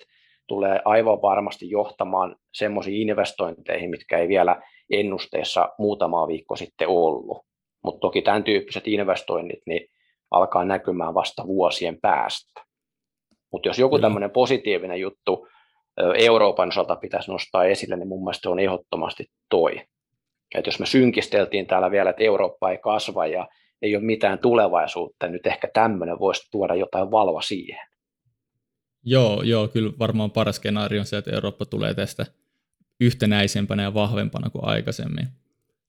[0.48, 7.38] tulee aivan varmasti johtamaan semmoisiin investointeihin, mitkä ei vielä ennusteessa muutama viikko sitten ollut.
[7.84, 9.88] Mutta toki tämän tyyppiset investoinnit niin
[10.30, 12.62] alkaa näkymään vasta vuosien päästä.
[13.52, 15.48] Mutta jos joku tämmöinen positiivinen juttu
[16.18, 19.80] Euroopan osalta pitäisi nostaa esille, niin mun mielestä on ehdottomasti toi.
[20.54, 23.48] Et jos me synkisteltiin täällä vielä, että Eurooppa ei kasva ja
[23.82, 27.86] ei ole mitään tulevaisuutta, niin nyt ehkä tämmöinen voisi tuoda jotain valva siihen.
[29.04, 32.26] Joo, joo, kyllä varmaan paras skenaario on se, että Eurooppa tulee tästä
[33.00, 35.28] yhtenäisempänä ja vahvempana kuin aikaisemmin.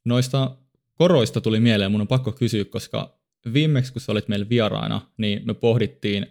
[0.06, 0.58] Noista
[0.94, 3.20] koroista tuli mieleen, mun on pakko kysyä, koska
[3.54, 6.26] viimeksi kun sä olit meillä vieraana, niin me pohdittiin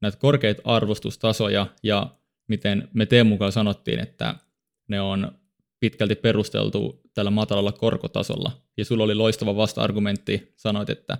[0.00, 2.16] näitä korkeita arvostustasoja ja
[2.48, 4.34] miten me Teemu mukaan sanottiin, että
[4.88, 5.32] ne on
[5.80, 8.52] pitkälti perusteltu tällä matalalla korkotasolla.
[8.76, 11.18] Ja sulla oli loistava vasta-argumentti, sanoit, että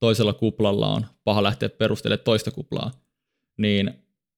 [0.00, 2.90] toisella kuplalla on paha lähteä perustelemaan toista kuplaa.
[3.56, 3.94] Niin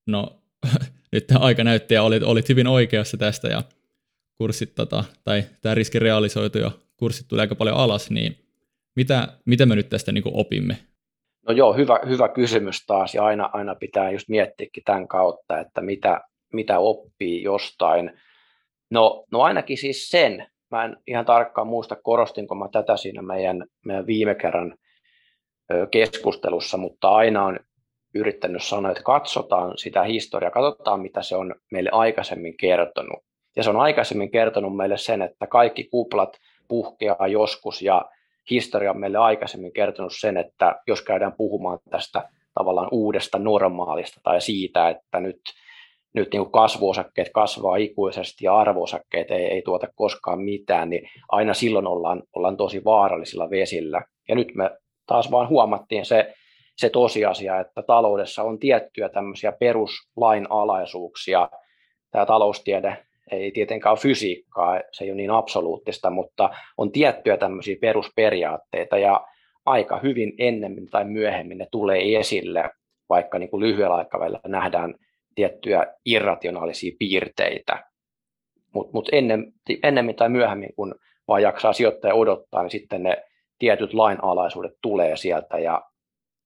[0.07, 0.39] no,
[1.13, 3.63] nyt aika näytti ja olit, olit hyvin oikeassa tästä ja
[4.39, 8.37] kurssit, tota, tai tämä riski realisoitu ja kurssit tuli aika paljon alas, niin
[8.97, 10.77] mitä, mitä me nyt tästä niin opimme?
[11.49, 15.81] No joo, hyvä, hyvä kysymys taas, ja aina, aina pitää just miettiäkin tämän kautta, että
[15.81, 16.21] mitä,
[16.53, 18.13] mitä oppii jostain.
[18.91, 23.65] No, no ainakin siis sen, mä en ihan tarkkaan muista, korostinko mä tätä siinä meidän,
[23.87, 24.77] meidän viime kerran
[25.91, 27.59] keskustelussa, mutta aina on
[28.15, 33.25] yrittänyt sanoa, että katsotaan sitä historiaa, katsotaan mitä se on meille aikaisemmin kertonut.
[33.57, 36.37] Ja se on aikaisemmin kertonut meille sen, että kaikki kuplat
[36.69, 38.05] puhkeaa joskus ja
[38.51, 44.41] historia on meille aikaisemmin kertonut sen, että jos käydään puhumaan tästä tavallaan uudesta normaalista tai
[44.41, 45.41] siitä, että nyt,
[46.15, 51.55] nyt niin kuin kasvuosakkeet kasvaa ikuisesti ja arvoosakkeet ei, ei tuota koskaan mitään, niin aina
[51.55, 54.03] silloin ollaan, ollaan tosi vaarallisilla vesillä.
[54.29, 54.71] Ja nyt me
[55.07, 56.35] taas vaan huomattiin se,
[56.77, 61.49] se tosiasia, että taloudessa on tiettyjä tämmöisiä peruslainalaisuuksia.
[62.11, 62.97] Tämä taloustiede
[63.31, 69.27] ei tietenkään ole fysiikkaa, se ei ole niin absoluuttista, mutta on tiettyjä tämmöisiä perusperiaatteita ja
[69.67, 72.71] aika hyvin ennemmin tai myöhemmin ne tulee esille,
[73.09, 74.95] vaikka niin kuin lyhyellä aikavälillä nähdään
[75.35, 77.85] tiettyjä irrationaalisia piirteitä.
[78.75, 79.53] Mutta mut ennen,
[79.83, 80.95] ennemmin tai myöhemmin, kun
[81.29, 83.25] vaan jaksaa sijoittaja odottaa, niin sitten ne
[83.59, 85.83] tietyt lainalaisuudet tulee sieltä ja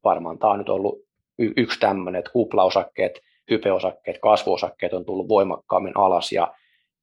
[0.04, 0.98] varmaan tämä on nyt ollut
[1.38, 3.20] y- yksi tämmöinen, että kuplaosakkeet,
[3.50, 6.54] hypeosakkeet, kasvuosakkeet on tullut voimakkaammin alas ja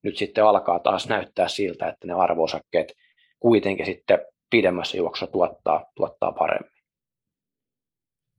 [0.04, 2.94] nyt sitten alkaa taas näyttää siltä, että ne arvoosakkeet
[3.40, 4.20] kuitenkin sitten
[4.50, 6.72] pidemmässä juoksussa tuottaa, tuottaa paremmin.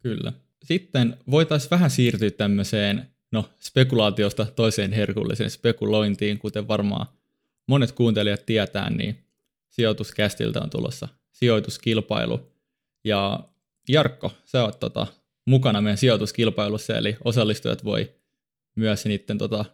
[0.02, 0.32] Kyllä.
[0.64, 7.06] Sitten voitaisiin vähän siirtyä tämmöiseen no, spekulaatiosta toiseen herkulliseen spekulointiin, kuten varmaan
[7.66, 9.18] monet kuuntelijat tietää, niin
[9.70, 12.40] sijoituskästiltä on tulossa sijoituskilpailu.
[13.04, 13.40] Ja
[13.88, 15.06] Jarkko, sä oot tota,
[15.46, 18.14] mukana meidän sijoituskilpailussa, eli osallistujat voi
[18.76, 19.64] myös niiden tota,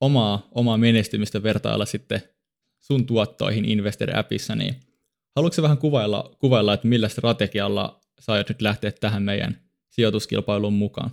[0.00, 2.22] omaa, omaa menestymistä vertailla sitten
[2.78, 4.74] sun tuottoihin Investor-appissa, niin
[5.36, 9.56] haluatko vähän kuvailla, kuvailla, että millä strategialla sä aiot nyt lähteä tähän meidän
[9.88, 11.10] sijoituskilpailuun mukaan?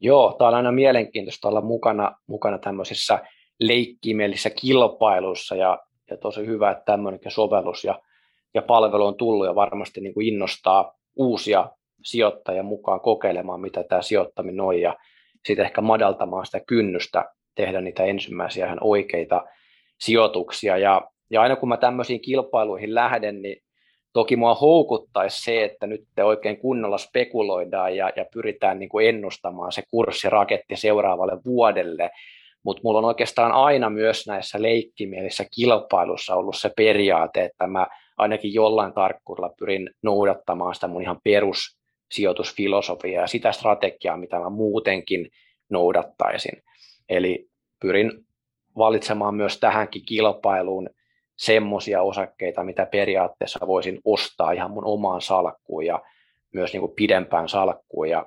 [0.00, 3.18] Joo, tämä on aina mielenkiintoista olla mukana, mukana tämmöisissä
[3.60, 5.78] leikkimielisissä kilpailuissa ja,
[6.10, 8.00] ja tosi hyvä, että tämmöinenkin sovellus ja,
[8.54, 11.70] ja palvelu on tullut ja varmasti niin kuin innostaa uusia
[12.04, 14.96] sijoittajia mukaan kokeilemaan, mitä tämä sijoittaminen on ja
[15.46, 17.24] sitten ehkä madaltamaan sitä kynnystä
[17.54, 19.44] tehdä niitä ensimmäisiä ihan oikeita
[20.00, 20.76] sijoituksia.
[20.76, 23.62] Ja, ja aina kun mä tämmöisiin kilpailuihin lähden, niin
[24.12, 29.08] toki mua houkuttaisi se, että nyt te oikein kunnolla spekuloidaan ja, ja pyritään niin kuin
[29.08, 32.10] ennustamaan se kurssiraketti seuraavalle vuodelle,
[32.62, 37.86] mutta mulla on oikeastaan aina myös näissä leikkimielissä kilpailussa ollut se periaate, että mä
[38.20, 45.28] ainakin jollain tarkkuudella pyrin noudattamaan sitä mun ihan perussijoitusfilosofiaa ja sitä strategiaa, mitä mä muutenkin
[45.70, 46.62] noudattaisin.
[47.08, 47.48] Eli
[47.80, 48.10] pyrin
[48.76, 50.90] valitsemaan myös tähänkin kilpailuun
[51.36, 56.02] semmoisia osakkeita, mitä periaatteessa voisin ostaa ihan mun omaan salkkuun ja
[56.52, 58.26] myös niin kuin pidempään salkkuun ja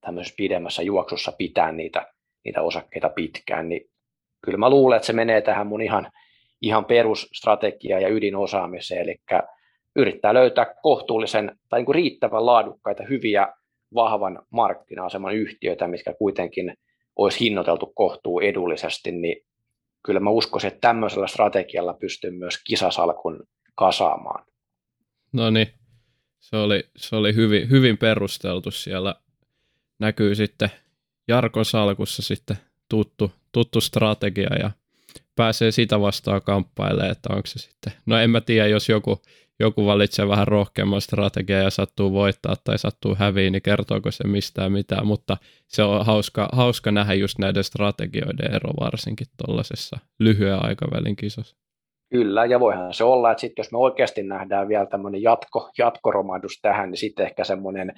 [0.00, 2.12] tämmöisessä pidemmässä juoksussa pitää niitä,
[2.44, 3.90] niitä osakkeita pitkään, niin
[4.44, 6.10] kyllä mä luulen, että se menee tähän mun ihan,
[6.60, 9.16] ihan perusstrategia ja ydinosaamiseen, eli
[9.96, 13.48] yrittää löytää kohtuullisen tai niin kuin riittävän laadukkaita, hyviä,
[13.94, 16.74] vahvan markkina-aseman yhtiöitä, mitkä kuitenkin
[17.16, 19.36] olisi hinnoiteltu kohtuu edullisesti, niin
[20.02, 24.44] kyllä mä uskoisin, että tämmöisellä strategialla pystyy myös kisasalkun kasaamaan.
[25.32, 25.66] No niin,
[26.40, 28.70] se oli, se oli hyvin, hyvin perusteltu.
[28.70, 29.14] Siellä
[29.98, 30.70] näkyy sitten
[31.28, 32.56] Jarkon salkussa sitten
[32.88, 34.70] tuttu, tuttu strategia ja
[35.36, 39.22] pääsee sitä vastaan kamppailemaan, että onko se sitten, no en mä tiedä, jos joku
[39.60, 44.72] joku valitsee vähän rohkeamman strategiaa ja sattuu voittaa tai sattuu häviä, niin kertooko se mistään
[44.72, 45.36] mitään, mutta
[45.66, 51.56] se on hauska, hauska nähdä just näiden strategioiden ero varsinkin tuollaisessa lyhyen aikavälin kisossa.
[52.10, 56.58] Kyllä, ja voihan se olla, että sitten jos me oikeasti nähdään vielä tämmöinen jatko, jatkoromahdus
[56.62, 57.92] tähän, niin sitten ehkä semmoinen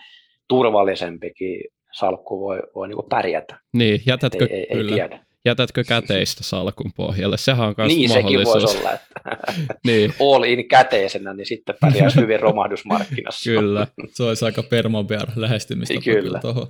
[0.49, 1.61] turvallisempikin
[1.93, 3.59] salkku voi, voi niin pärjätä.
[3.73, 4.95] Niin, jätätkö, ei, ei, kyllä.
[4.95, 5.24] tiedä.
[5.49, 7.37] Jätätkö käteistä salkun pohjalle?
[7.37, 8.62] Sehän on myös Niin, sekin mahdollisuus.
[8.65, 9.09] voisi olla, että
[9.87, 13.51] niin, all in käteisenä, niin sitten pärjäisi hyvin romahdusmarkkinassa.
[13.51, 13.87] kyllä.
[14.12, 16.39] Se olisi aika permobear lähestymistä Kyllä.
[16.39, 16.66] tuohon.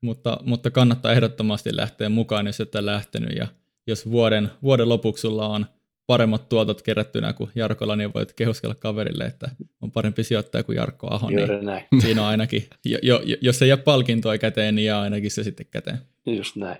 [0.00, 3.36] Mutta, mutta kannattaa ehdottomasti lähteä mukaan, jos et ole lähtenyt.
[3.36, 3.46] Ja
[3.86, 5.66] jos vuoden, vuoden lopuksi sulla on
[6.06, 11.14] paremmat tuotot kerättynä kuin Jarkolla, niin voit kehuskella kaverille, että on parempi sijoittaja kuin Jarkko
[11.14, 11.28] Aho.
[11.30, 15.00] Niin Juuri näin, siinä on ainakin, jo, jo, jos ei jää palkintoa käteen, niin jää
[15.00, 15.98] ainakin se sitten käteen.
[16.26, 16.76] just näin.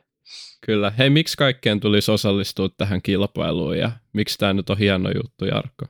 [0.67, 0.93] Kyllä.
[0.99, 5.87] Hei, miksi kaikkien tulisi osallistua tähän kilpailuun ja miksi tämä nyt on hieno juttu, Jarkko?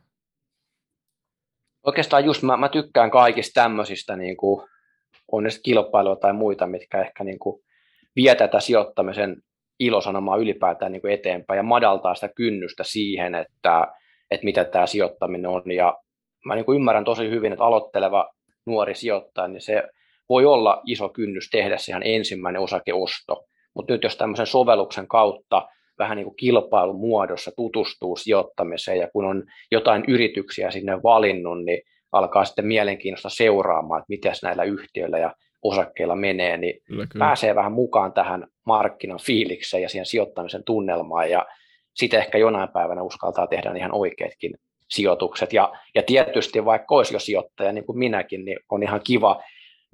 [1.86, 4.68] Oikeastaan just mä, mä tykkään kaikista tämmöisistä, niin kuin,
[5.32, 7.62] on ne kilpailua tai muita, mitkä ehkä niin kuin,
[8.16, 9.36] vie tätä sijoittamisen
[9.80, 13.86] ilosanomaa ylipäätään niin kuin eteenpäin ja madaltaa sitä kynnystä siihen, että,
[14.30, 15.62] että mitä tämä sijoittaminen on.
[15.76, 15.98] Ja
[16.44, 18.30] mä niin kuin ymmärrän tosi hyvin, että aloitteleva
[18.66, 19.82] nuori sijoittaja, niin se
[20.28, 23.44] voi olla iso kynnys tehdä se ihan ensimmäinen osakeosto.
[23.74, 25.68] Mutta nyt jos tämmöisen sovelluksen kautta
[25.98, 31.82] vähän niin kuin kilpailun muodossa tutustuu sijoittamiseen ja kun on jotain yrityksiä sinne valinnut, niin
[32.12, 37.24] alkaa sitten mielenkiinnosta seuraamaan, että miten näillä yhtiöillä ja osakkeilla menee, niin Kyllä, kyllä.
[37.24, 41.47] pääsee vähän mukaan tähän markkinan fiilikseen ja siihen sijoittamisen tunnelmaan ja
[41.94, 44.55] sitten ehkä jonain päivänä uskaltaa tehdä ihan oikeatkin
[44.90, 45.52] sijoitukset.
[45.52, 49.42] Ja, ja tietysti vaikka olisi jo sijoittaja, niin kuin minäkin, niin on ihan kiva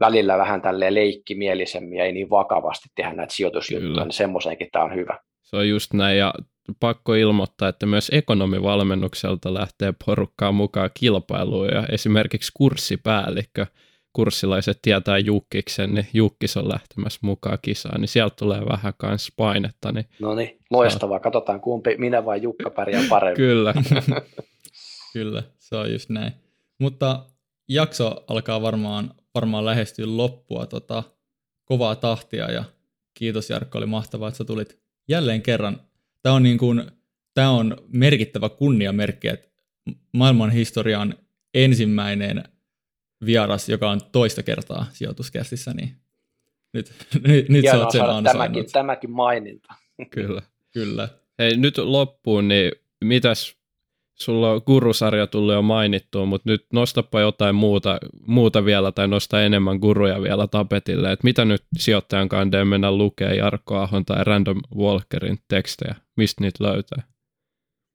[0.01, 4.95] välillä vähän tälleen leikkimielisemmin ja ei niin vakavasti tehdä näitä sijoitusjuttuja, niin semmoisenkin tämä on
[4.95, 5.19] hyvä.
[5.43, 6.35] Se on just näin ja
[6.81, 13.67] pakko ilmoittaa, että myös ekonomivalmennukselta lähtee porukkaa mukaan kilpailuun ja esimerkiksi kurssipäällikkö,
[14.13, 19.93] kurssilaiset tietää Jukkiksen, niin Jukkis on lähtemässä mukaan kisaan, niin sieltä tulee vähän kans painetta.
[19.93, 21.21] Niin No niin, loistavaa.
[21.21, 23.37] Katsotaan kumpi, minä vai Jukka pärjää paremmin.
[23.37, 23.75] kyllä,
[25.13, 26.33] Kyllä, se on just näin.
[26.81, 27.27] Mutta
[27.69, 31.03] jakso alkaa varmaan, varmaan lähestyä loppua tota,
[31.65, 32.65] kovaa tahtia ja
[33.15, 35.81] kiitos Jarkko, oli mahtavaa, että sä tulit jälleen kerran.
[36.23, 36.91] Tämä on, niin kuin,
[37.35, 39.49] tämä on merkittävä kunniamerkki, että
[40.13, 41.15] maailman historian
[41.55, 42.45] ensimmäinen
[43.27, 45.97] vieras, joka on toista kertaa sijoituskästissä, niin
[46.73, 46.93] nyt,
[47.27, 48.73] nyt, nyt sä oot sen saada tämäkin, ansainnut.
[48.73, 49.75] tämäkin maininta.
[50.11, 50.43] kyllä.
[50.73, 51.09] Kyllä.
[51.39, 52.73] Hei, nyt loppuun, niin
[53.05, 53.57] mitäs,
[54.17, 59.43] sulla on gurusarja tullut jo mainittua, mutta nyt nostapa jotain muuta, muuta vielä tai nosta
[59.43, 64.61] enemmän guruja vielä tapetille, että mitä nyt sijoittajan kanssa mennä lukee Jarkko Ahon tai Random
[64.77, 67.03] Walkerin tekstejä, mistä niitä löytää?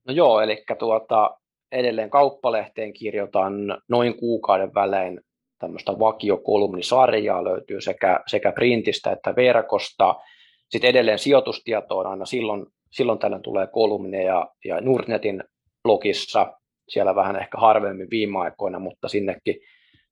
[0.07, 1.37] No joo, eli tuota,
[1.71, 3.53] edelleen kauppalehteen kirjoitan
[3.89, 5.21] noin kuukauden välein
[5.59, 10.15] tämmöistä vakiokolumnisarjaa löytyy sekä, sekä printistä että verkosta.
[10.69, 15.43] Sitten edelleen sijoitustietoon aina silloin, silloin tällöin tulee kolumneja ja Nordnetin
[15.83, 16.53] blogissa,
[16.89, 19.55] siellä vähän ehkä harvemmin viime aikoina, mutta sinnekin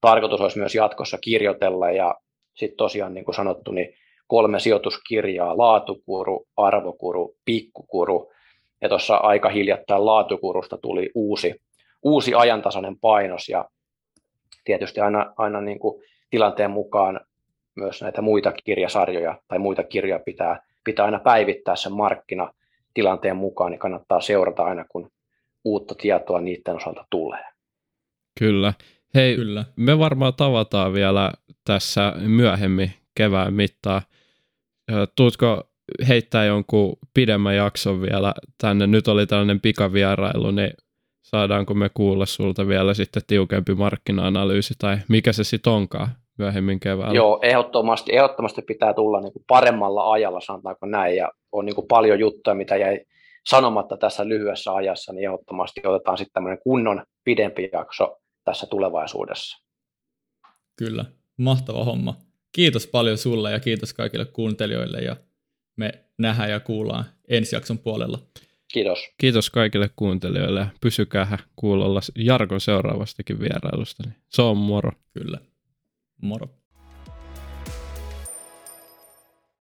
[0.02, 1.92] tarkoitus olisi myös jatkossa kirjoitella.
[1.92, 2.16] Ja
[2.56, 3.94] sitten tosiaan niin kuin sanottu, niin
[4.28, 8.32] kolme sijoituskirjaa, laatukuru, arvokuru, pikkukuru,
[8.82, 11.56] ja tuossa aika hiljattain laatukurusta tuli uusi,
[12.04, 13.50] uusi ajantasainen painos.
[13.50, 13.66] Ja
[14.64, 17.20] tietysti aina, aina niin kuin tilanteen mukaan
[17.76, 23.80] myös näitä muita kirjasarjoja tai muita kirjoja pitää, pitää aina päivittää sen markkinatilanteen mukaan, niin
[23.80, 25.10] kannattaa seurata aina, kun
[25.66, 27.44] uutta tietoa niiden osalta tulee.
[28.40, 28.74] Kyllä.
[29.16, 29.66] Hei, Kyllä.
[29.76, 31.32] me varmaan tavataan vielä
[31.66, 34.02] tässä myöhemmin kevään mittaan.
[35.16, 35.64] Tuutko
[36.08, 38.88] heittää jonkun pidemmän jakson vielä tänne?
[38.88, 40.74] Nyt oli tällainen pikavierailu, niin
[41.22, 46.08] saadaanko me kuulla sulta vielä sitten tiukempi markkina-analyysi tai mikä se sitten onkaan
[46.38, 47.16] myöhemmin keväällä?
[47.16, 51.88] Joo, ehdottomasti, ehdottomasti pitää tulla niin kuin paremmalla ajalla, sanotaanko näin, ja on niin kuin
[51.88, 53.06] paljon juttuja, mitä jäi
[53.46, 59.58] sanomatta tässä lyhyessä ajassa, niin ehdottomasti otetaan sitten tämmöinen kunnon pidempi jakso tässä tulevaisuudessa.
[60.76, 61.06] Kyllä,
[61.38, 62.16] mahtava homma.
[62.52, 65.16] Kiitos paljon sulle ja kiitos kaikille kuuntelijoille ja
[65.76, 68.20] me nähdään ja kuullaan ensi jakson puolella.
[68.74, 69.00] Kiitos.
[69.18, 74.04] Kiitos kaikille kuuntelijoille ja pysykää kuulolla Jarkon seuraavastakin vierailusta.
[74.04, 74.92] niin Se on moro.
[75.14, 75.40] Kyllä.
[76.22, 76.59] Moro.